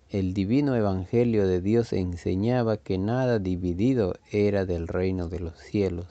[0.09, 6.07] El divino evangelio de Dios enseñaba que nada dividido era del reino de los cielos.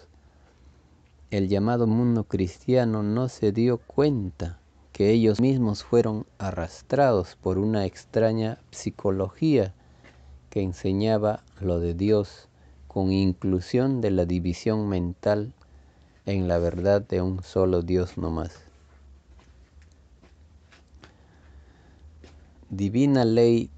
[1.30, 4.58] El llamado mundo cristiano no se dio cuenta
[4.92, 9.72] que ellos mismos fueron arrastrados por una extraña psicología
[10.54, 12.46] que enseñaba lo de Dios
[12.86, 15.52] con inclusión de la división mental
[16.26, 18.52] en la verdad de un solo Dios no más.
[22.70, 23.68] Divina Ley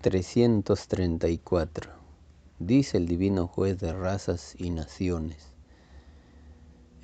[0.00, 1.92] 334
[2.58, 5.52] Dice el Divino Juez de razas y naciones.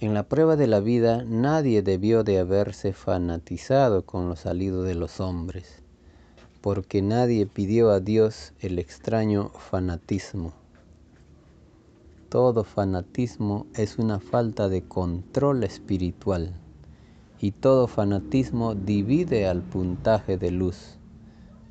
[0.01, 4.97] En la prueba de la vida nadie debió de haberse fanatizado con lo salido de
[4.97, 5.84] los hombres
[6.65, 10.55] porque nadie pidió a Dios el extraño fanatismo.
[12.31, 16.55] Todo fanatismo es una falta de control espiritual
[17.39, 20.97] y todo fanatismo divide al puntaje de luz.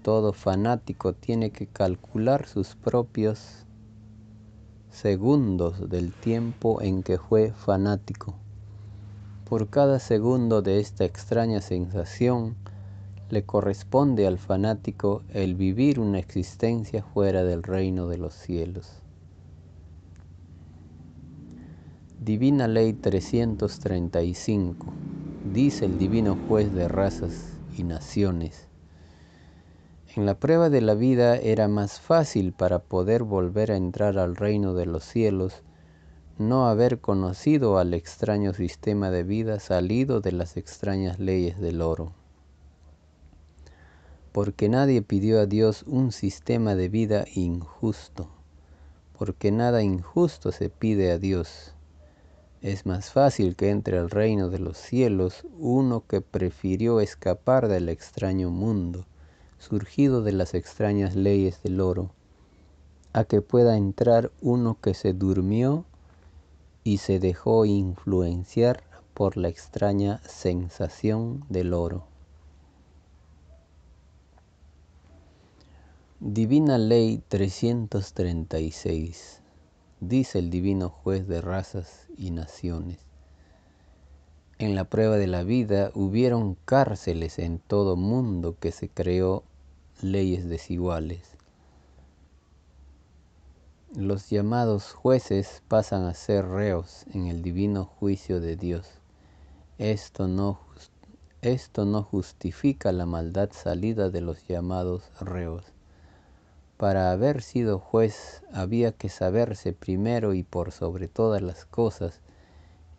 [0.03, 3.65] Todo fanático tiene que calcular sus propios
[4.91, 8.35] segundos del tiempo en que fue fanático.
[9.49, 12.55] Por cada segundo de esta extraña sensación,
[13.33, 18.91] le corresponde al fanático el vivir una existencia fuera del reino de los cielos.
[22.19, 24.93] Divina Ley 335,
[25.45, 28.67] dice el Divino Juez de razas y naciones.
[30.15, 34.35] En la prueba de la vida era más fácil para poder volver a entrar al
[34.35, 35.63] reino de los cielos
[36.37, 42.13] no haber conocido al extraño sistema de vida salido de las extrañas leyes del oro
[44.33, 48.29] porque nadie pidió a Dios un sistema de vida injusto,
[49.17, 51.75] porque nada injusto se pide a Dios.
[52.63, 57.89] Es más fácil que entre al reino de los cielos uno que prefirió escapar del
[57.89, 59.05] extraño mundo,
[59.59, 62.09] surgido de las extrañas leyes del oro,
[63.13, 65.85] a que pueda entrar uno que se durmió
[66.83, 68.81] y se dejó influenciar
[69.13, 72.12] por la extraña sensación del oro.
[76.25, 79.41] Divina Ley 336,
[79.99, 82.99] dice el Divino Juez de razas y naciones.
[84.57, 89.43] En la prueba de la vida hubieron cárceles en todo mundo que se creó
[90.01, 91.35] leyes desiguales.
[93.93, 98.87] Los llamados jueces pasan a ser reos en el divino juicio de Dios.
[99.77, 100.61] Esto no,
[101.41, 105.72] esto no justifica la maldad salida de los llamados reos
[106.83, 112.19] para haber sido juez había que saberse primero y por sobre todas las cosas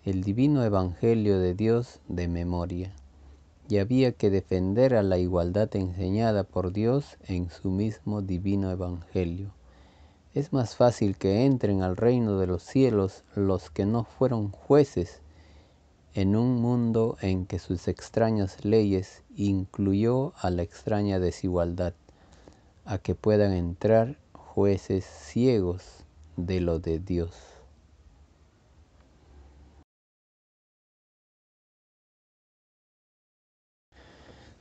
[0.06, 2.94] el divino evangelio de Dios de memoria,
[3.68, 9.50] y había que defender a la igualdad enseñada por Dios en su mismo divino evangelio.
[10.32, 15.20] Es más fácil que entren al reino de los cielos los que no fueron jueces
[16.14, 21.92] en un mundo en que sus extrañas leyes incluyó a la extraña desigualdad
[22.84, 26.04] a que puedan entrar jueces ciegos
[26.36, 27.34] de lo de Dios.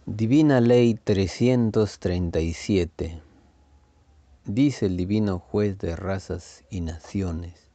[0.06, 3.22] Divina Ley 337
[4.46, 7.70] Dice el Divino Juez de razas y naciones.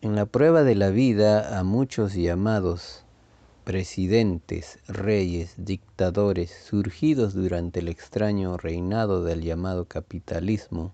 [0.00, 3.04] En la prueba de la vida a muchos llamados
[3.64, 10.92] presidentes, reyes, dictadores surgidos durante el extraño reinado del llamado capitalismo,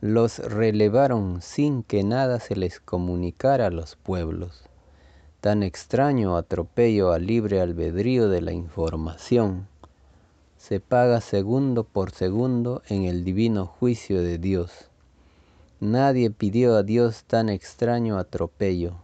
[0.00, 4.62] los relevaron sin que nada se les comunicara a los pueblos.
[5.40, 9.66] Tan extraño atropello al libre albedrío de la información
[10.56, 14.88] se paga segundo por segundo en el divino juicio de Dios.
[15.80, 19.03] Nadie pidió a Dios tan extraño atropello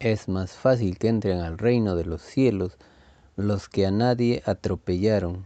[0.00, 2.78] es más fácil que entren al reino de los cielos
[3.36, 5.44] los que a nadie atropellaron,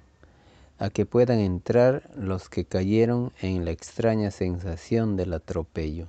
[0.78, 6.06] a que puedan entrar los que cayeron en la extraña sensación del atropello.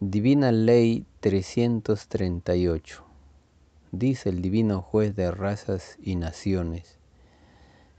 [0.00, 3.04] Divina Ley 338.
[3.92, 6.98] Dice el Divino Juez de razas y naciones.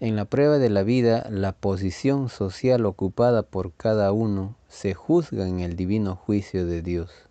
[0.01, 5.47] En la prueba de la vida, la posición social ocupada por cada uno se juzga
[5.47, 7.30] en el divino juicio de Dios.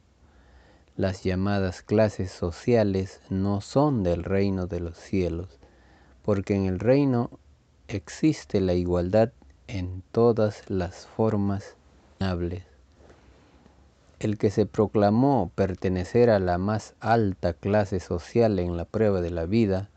[0.97, 5.59] Las llamadas clases sociales no son del reino de los cielos,
[6.23, 7.31] porque en el reino
[7.89, 9.33] existe la igualdad
[9.69, 11.77] en todas las formas
[12.21, 12.73] hables
[14.23, 19.31] el que se proclamó pertenecer a la más alta clase social en la prueba de
[19.31, 19.91] la vida,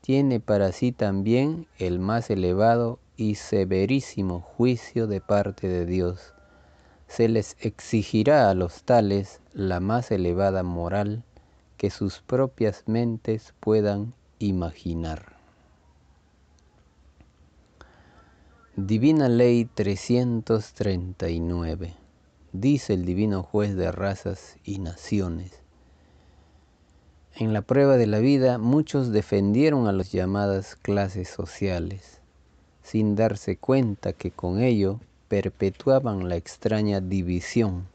[0.00, 6.34] tiene para sí también el más elevado y severísimo juicio de parte de Dios.
[7.14, 11.22] Se les exigirá a los tales la más elevada moral
[11.76, 15.36] que sus propias mentes puedan imaginar.
[18.74, 21.94] Divina Ley 339
[22.52, 25.52] dice el divino juez de razas y naciones.
[27.36, 32.20] En la prueba de la vida muchos defendieron a las llamadas clases sociales,
[32.82, 34.98] sin darse cuenta que con ello
[35.34, 37.88] perpetuaban la extraña división.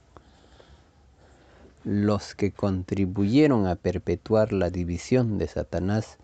[1.86, 6.18] Los que contribuyeron a perpetuar la división de Satanás,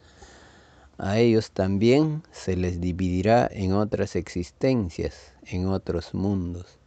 [0.97, 6.79] a ellos también se les dividirá en otras existencias, en otros mundos.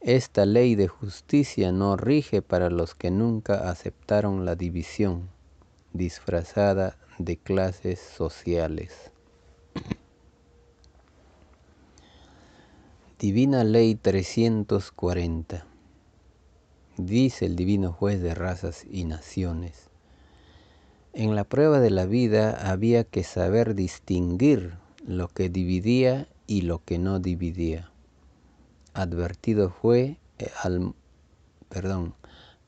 [0.00, 5.28] Esta ley de justicia no rige para los que nunca aceptaron la división
[5.92, 9.10] disfrazada de clases sociales.
[13.18, 15.66] Divina Ley 340.
[16.98, 19.90] Dice el Divino Juez de Razas y Naciones.
[21.12, 24.74] En la prueba de la vida había que saber distinguir
[25.06, 27.90] lo que dividía y lo que no dividía
[28.96, 30.18] advertido fue
[30.62, 30.94] al
[31.68, 32.14] perdón,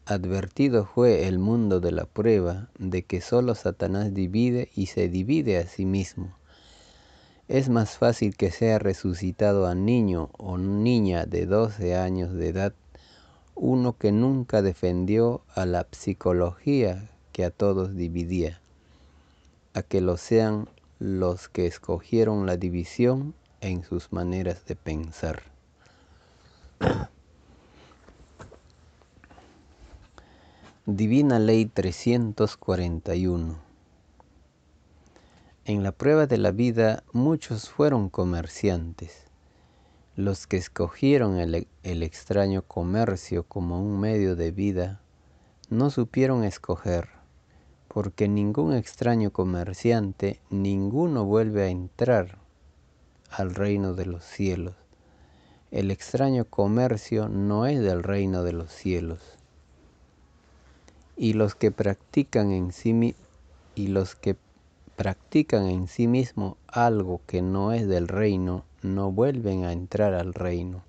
[0.05, 5.59] advertido fue el mundo de la prueba de que solo Satanás divide y se divide
[5.59, 6.38] a sí mismo.
[7.49, 12.75] Es más fácil que sea resucitado a niño o niña de 12 años de edad
[13.55, 18.61] uno que nunca defendió a la psicología que a todos dividía,
[19.75, 20.69] a que lo sean
[21.01, 25.43] los que escogieron la división en sus maneras de pensar.
[30.87, 33.68] Divina Ley 341
[35.69, 39.27] En la prueba de la vida muchos fueron comerciantes.
[40.17, 41.67] Los que escogieron el,
[42.03, 45.03] extraño comercio como un medio de vida
[45.69, 47.11] no supieron escoger,
[47.87, 52.39] porque ningún extraño comerciante, ninguno vuelve a entrar
[53.31, 54.75] al reino de los cielos
[55.71, 59.21] el extraño comercio no es del reino de los cielos.
[61.15, 63.15] Y los que practican en sí
[63.75, 64.35] y los que
[64.99, 70.35] practican en sí mismo algo que no es del reino no vuelven a entrar al
[70.35, 70.83] reino.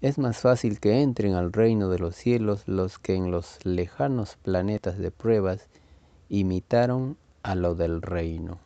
[0.00, 4.38] Es más fácil que entren al reino de los cielos los que en los lejanos
[4.42, 5.68] planetas de pruebas
[6.30, 8.58] imitaron a lo del reino.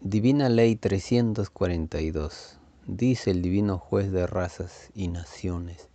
[0.00, 2.56] Divina Ley 342.
[2.86, 5.91] Dice el Divino Juez de razas y naciones.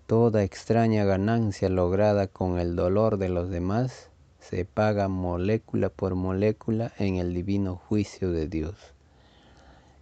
[0.07, 4.09] Toda extraña ganancia lograda con el dolor de los demás
[4.39, 8.77] se paga molécula por molécula en el divino juicio de Dios.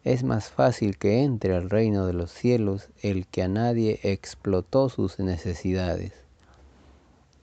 [0.04, 4.88] Es más fácil que entre al reino de los cielos el que a nadie explotó
[4.88, 6.14] sus necesidades,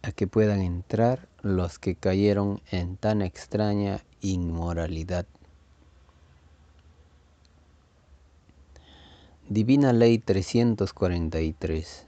[0.02, 5.26] a que puedan entrar los que cayeron en tan extraña inmoralidad.
[9.48, 12.06] Divina Ley 343.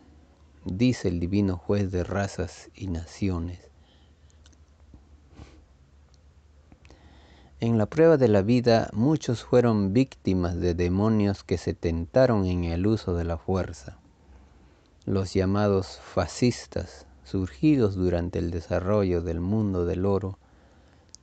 [0.65, 3.69] Dice el Divino Juez de razas y naciones
[7.61, 12.63] En la prueba de la vida muchos fueron víctimas de demonios que se tentaron en
[12.63, 13.99] el uso de la fuerza.
[15.07, 20.39] Los llamados fascistas, surgidos durante el desarrollo del mundo del oro,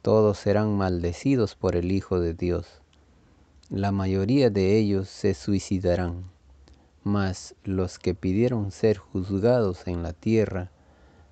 [0.01, 2.81] todos serán maldecidos por el Hijo de Dios.
[3.69, 6.25] La mayoría de ellos se suicidarán,
[7.05, 10.69] mas los que pidieron ser juzgados en la tierra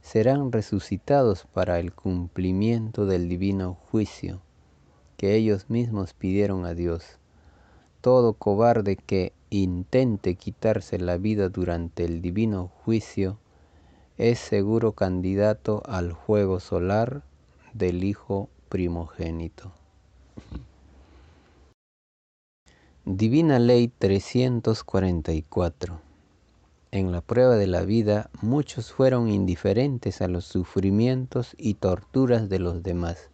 [0.01, 4.39] serán resucitados para el cumplimiento del divino juicio
[5.23, 7.17] que ellos mismos pidieron a Dios.
[8.01, 13.37] Todo cobarde que intente quitarse la vida durante el divino juicio
[14.17, 17.23] es seguro candidato al juego solar
[17.73, 19.71] del Hijo primogénito.
[23.05, 26.01] Divina Ley 344
[26.91, 32.59] En la prueba de la vida muchos fueron indiferentes a los sufrimientos y torturas de
[32.59, 33.29] los demás.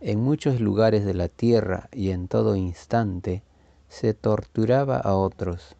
[0.00, 3.42] En muchos lugares de la tierra y en todo instante
[3.88, 5.74] se torturaba a otros.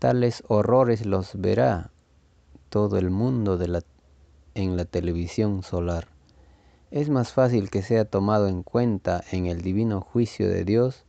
[0.00, 1.92] Tales horrores los verá
[2.68, 3.60] todo el mundo
[4.54, 6.08] en la televisión solar.
[6.90, 11.04] Es más fácil que sea tomado en cuenta en el divino juicio de Dios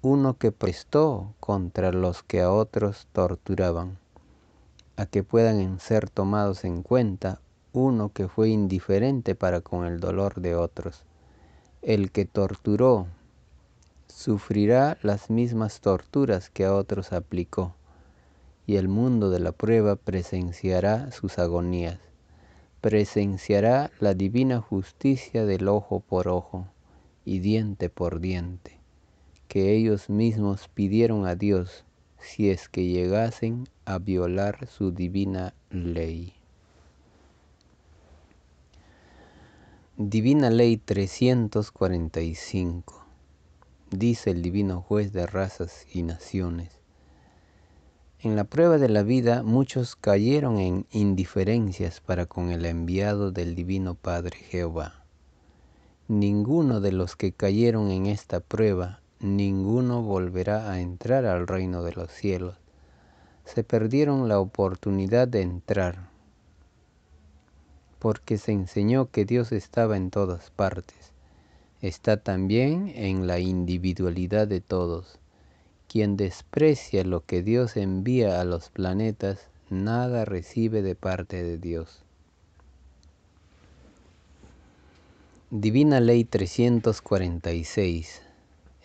[0.00, 3.98] uno que prestó contra los que a otros torturaban,
[4.96, 7.42] a que puedan ser tomados en cuenta
[7.74, 11.04] uno que fue indiferente para con el dolor de otros.
[11.82, 13.06] El que torturó
[14.06, 17.74] sufrirá las mismas torturas que a otros aplicó
[18.66, 21.98] y el mundo de la prueba presenciará sus agonías,
[22.82, 26.66] presenciará la divina justicia del ojo por ojo
[27.24, 28.76] y diente por diente,
[29.48, 31.84] que ellos mismos pidieron a Dios
[32.18, 36.34] si es que llegasen a violar su divina ley.
[40.02, 43.04] Divina Ley 345
[43.90, 46.70] Dice el Divino Juez de razas y naciones,
[48.18, 53.54] en la prueba de la vida muchos cayeron en indiferencias para con el enviado del
[53.54, 55.04] Divino Padre Jehová.
[56.08, 61.92] Ninguno de los que cayeron en esta prueba, ninguno volverá a entrar al reino de
[61.92, 62.56] los cielos.
[63.44, 66.09] Se perdieron la oportunidad de entrar,
[68.00, 71.12] porque se enseñó que Dios estaba en todas partes.
[71.80, 75.20] Está también en la individualidad de todos
[75.90, 82.04] quien desprecia lo que Dios envía a los planetas, nada recibe de parte de Dios.
[85.50, 88.22] Divina Ley 346.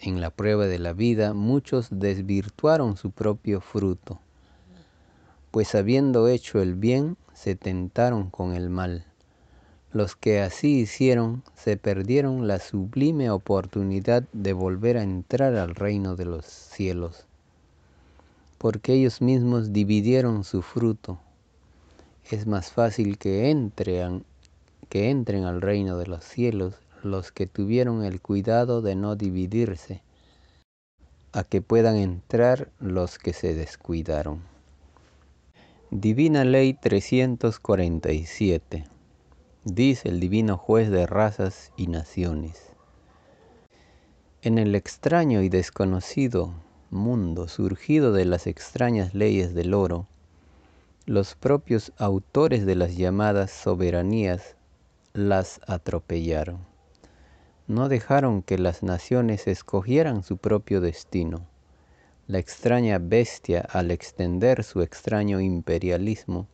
[0.01, 4.20] En la prueba de la vida muchos desvirtuaron su propio fruto,
[5.51, 9.05] pues habiendo hecho el bien, se tentaron con el mal.
[9.91, 16.15] Los que así hicieron se perdieron la sublime oportunidad de volver a entrar al reino
[16.15, 17.25] de los cielos,
[18.57, 21.19] porque ellos mismos dividieron su fruto.
[22.31, 24.25] Es más fácil que entren,
[24.89, 30.01] que entren al reino de los cielos los que tuvieron el cuidado de no dividirse,
[31.33, 34.55] a que puedan entrar los que se descuidaron.
[35.98, 38.84] Divina Ley 347
[39.64, 42.74] dice el divino juez de razas y naciones.
[44.41, 46.54] En el extraño y desconocido
[46.89, 50.06] mundo surgido de las extrañas leyes del oro,
[51.06, 54.58] los propios autores de las llamadas soberanías
[55.14, 56.60] las atropellaron.
[57.68, 61.48] No dejaron que las naciones escogieran su propio destino.
[62.28, 66.47] La extraña bestia, al extender su extraño imperialismo,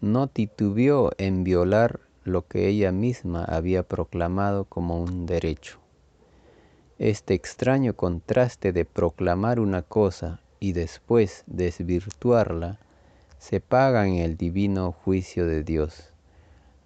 [0.00, 5.78] no titubeó en violar lo que ella misma había proclamado como un derecho.
[6.98, 12.78] Este extraño contraste de proclamar una cosa y después desvirtuarla
[13.38, 16.14] se paga en el divino juicio de Dios.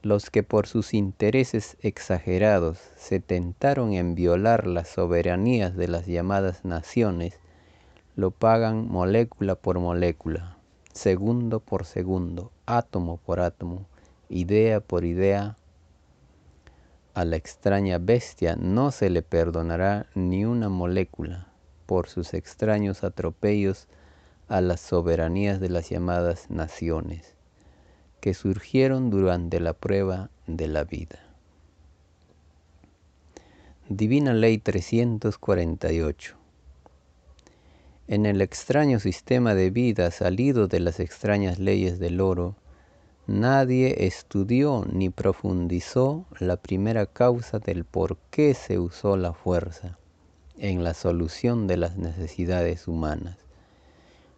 [0.02, 6.64] Los que por sus intereses exagerados se tentaron en violar las soberanías de las llamadas
[6.64, 7.38] naciones,
[8.14, 10.58] lo pagan molécula por molécula,
[10.92, 13.86] segundo por segundo, átomo por átomo,
[14.28, 15.56] idea por idea,
[17.14, 21.48] a la extraña bestia no se le perdonará ni una molécula
[21.86, 23.88] por sus extraños atropellos
[24.48, 27.34] a las soberanías de las llamadas naciones,
[28.20, 31.18] que surgieron durante la prueba de la vida.
[33.88, 36.41] Divina Ley 348
[38.12, 42.56] En el extraño sistema de vida salido de las extrañas leyes del oro,
[43.26, 49.96] Nadie estudió ni profundizó la primera causa del por qué se usó la fuerza
[50.58, 53.38] en la solución de las necesidades humanas.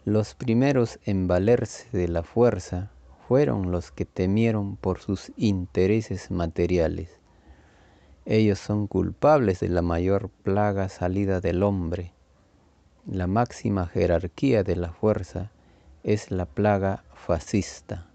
[0.04, 2.92] Los primeros en valerse de la fuerza
[3.26, 7.08] fueron los que temieron por sus intereses materiales.
[8.24, 12.13] Ellos son culpables de la mayor plaga salida del hombre.
[13.06, 15.50] La máxima jerarquía de la fuerza
[16.04, 18.06] es la plaga fascista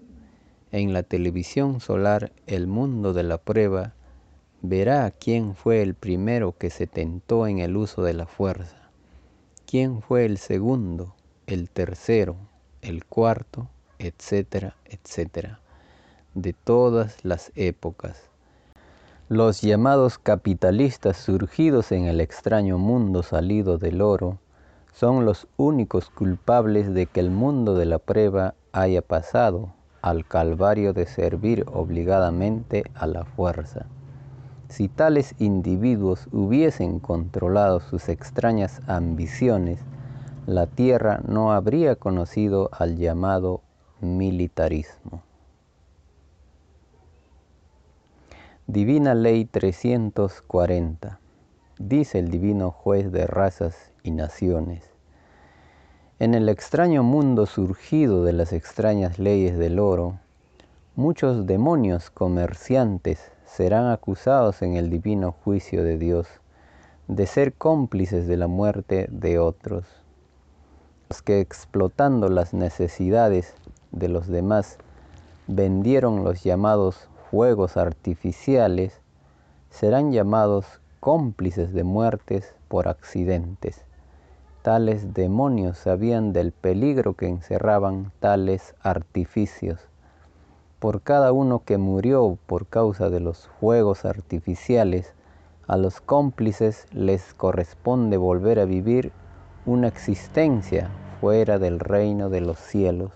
[0.71, 3.93] en la televisión solar El mundo de la prueba,
[4.61, 8.89] verá quién fue el primero que se tentó en el uso de la fuerza,
[9.65, 11.15] quién fue el segundo,
[11.47, 12.35] el tercero,
[12.81, 13.67] el cuarto,
[13.97, 15.59] etcétera, etcétera,
[16.35, 18.23] de todas las épocas.
[19.27, 24.39] Los llamados capitalistas surgidos en el extraño mundo salido del oro
[24.99, 29.71] son los únicos culpables de que el mundo de la prueba haya pasado
[30.01, 33.85] al calvario de servir obligadamente a la fuerza.
[34.67, 39.79] Si tales individuos hubiesen controlado sus extrañas ambiciones,
[40.45, 43.61] la tierra no habría conocido al llamado
[44.01, 45.23] militarismo.
[48.67, 51.19] Divina Ley 340.
[51.79, 54.88] Dice el divino juez de razas y naciones.
[56.21, 60.19] En el extraño mundo surgido de las extrañas leyes del oro,
[60.97, 66.27] muchos demonios comerciantes serán acusados en el divino juicio de Dios
[67.07, 69.85] de ser cómplices de la muerte de otros,
[71.09, 73.53] los que explotando las necesidades
[73.93, 74.77] de los demás
[75.47, 78.91] vendieron los llamados fuegos artificiales,
[79.69, 80.65] serán llamados
[80.99, 83.85] cómplices de muertes por accidentes.
[84.61, 89.89] Tales demonios sabían del peligro que encerraban tales artificios
[90.79, 95.13] por cada uno que murió por causa de los fuegos artificiales,
[95.67, 99.11] a los cómplices les corresponde volver a vivir
[99.65, 100.89] una existencia
[101.19, 103.11] fuera del reino de los cielos.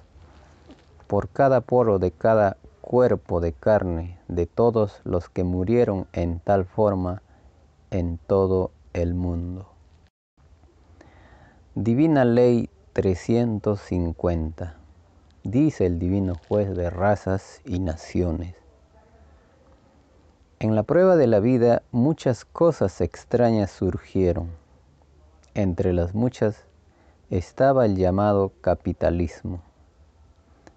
[1.07, 6.65] Por cada poro de cada cuerpo de carne de todos los que murieron en tal
[6.65, 7.21] forma
[7.91, 9.72] en todo el mundo.
[11.75, 14.75] Divina Ley 350
[15.43, 18.53] dice el divino juez de razas y naciones.
[20.59, 24.51] En la prueba de la vida muchas cosas extrañas surgieron.
[25.55, 26.63] Entre las muchas
[27.31, 29.63] estaba el llamado capitalismo.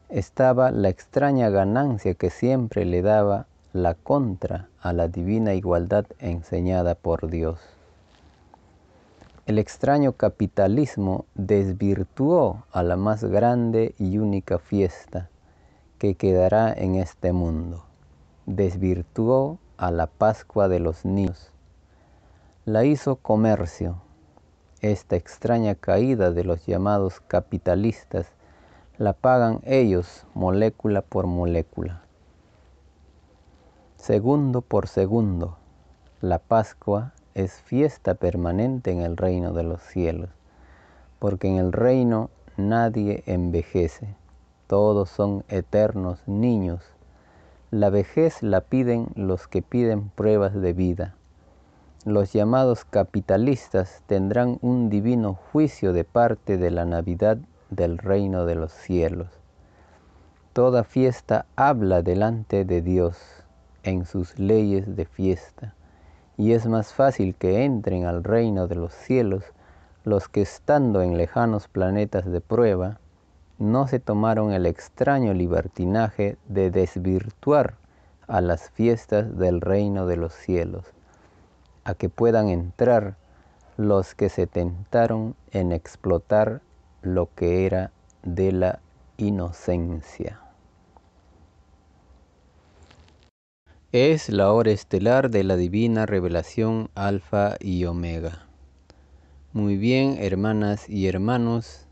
[0.09, 6.94] Estaba la extraña ganancia que siempre le daba la contra a la divina igualdad enseñada
[6.94, 7.76] por Dios
[9.47, 15.30] el extraño capitalismo desvirtuó a la más grande y única fiesta
[15.99, 17.84] que quedará en este mundo.
[18.47, 21.53] Desvirtuó a la Pascua de los niños.
[22.64, 24.03] La hizo comercio.
[24.80, 28.26] Esta extraña caída de los llamados capitalistas
[28.99, 32.03] la pagan ellos molécula por molécula.
[33.97, 35.57] Segundo por segundo,
[36.20, 40.30] la Pascua es fiesta permanente en el reino de los cielos,
[41.18, 44.16] porque en el reino nadie envejece,
[44.66, 46.82] todos son eternos niños.
[47.70, 51.14] La vejez la piden los que piden pruebas de vida.
[52.07, 57.37] Los llamados capitalistas tendrán un divino juicio de parte de la Navidad
[57.68, 59.28] del reino de los cielos.
[60.55, 63.18] Toda fiesta habla delante de Dios
[63.82, 65.74] en sus leyes de fiesta
[66.37, 69.45] y es más fácil que entren al reino de los cielos
[70.05, 73.01] los que estando en lejanos planetas de prueba,
[73.59, 77.74] no se tomaron el extraño libertinaje de desvirtuar
[78.28, 80.84] a las fiestas del reino de los cielos,
[81.84, 83.16] a que puedan entrar
[83.76, 86.61] los que se tentaron en explotar
[87.03, 87.91] lo que era
[88.22, 88.78] de la
[89.16, 90.45] inocencia.
[93.99, 98.47] Es la hora estelar de la divina revelación alfa y omega.
[99.55, 101.86] Muy bien, hermanas y hermanos,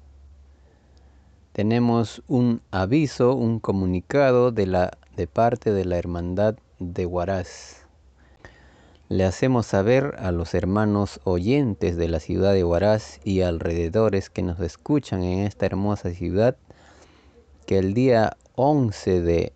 [1.55, 7.87] tenemos un aviso, un comunicado de, la, de parte de la Hermandad de Huaraz.
[9.09, 14.43] Le hacemos saber a los hermanos oyentes de la ciudad de Huaraz y alrededores que
[14.43, 16.59] nos escuchan en esta hermosa ciudad
[17.65, 19.55] que el día 11 de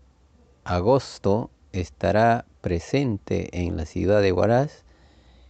[0.64, 4.84] agosto estará presente en la ciudad de Huaraz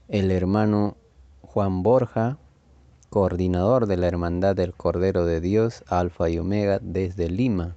[0.09, 0.97] el hermano
[1.43, 2.39] Juan Borja,
[3.11, 7.77] coordinador de la Hermandad del Cordero de Dios, Alfa y Omega, desde Lima.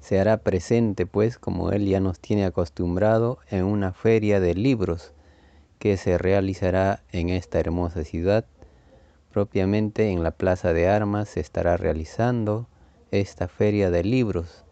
[0.00, 5.12] Se hará presente, pues, como él ya nos tiene acostumbrado, en una feria de libros
[5.78, 8.46] que se realizará en esta hermosa ciudad.
[9.30, 12.66] Propiamente en la Plaza de Armas se estará realizando
[13.10, 14.64] esta feria de libros,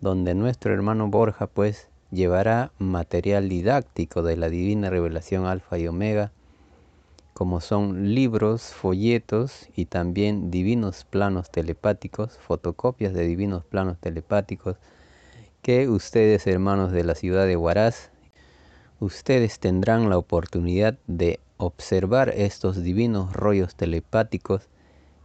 [0.00, 6.32] donde nuestro hermano Borja, pues, llevará material didáctico de la divina revelación alfa y omega,
[7.32, 14.76] como son libros, folletos y también divinos planos telepáticos, fotocopias de divinos planos telepáticos,
[15.60, 18.10] que ustedes hermanos de la ciudad de Huaraz,
[19.00, 24.68] ustedes tendrán la oportunidad de observar estos divinos rollos telepáticos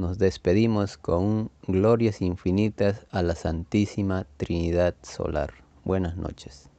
[0.00, 5.52] nos despedimos con glorias infinitas a la Santísima Trinidad Solar.
[5.84, 6.69] Buenas noches.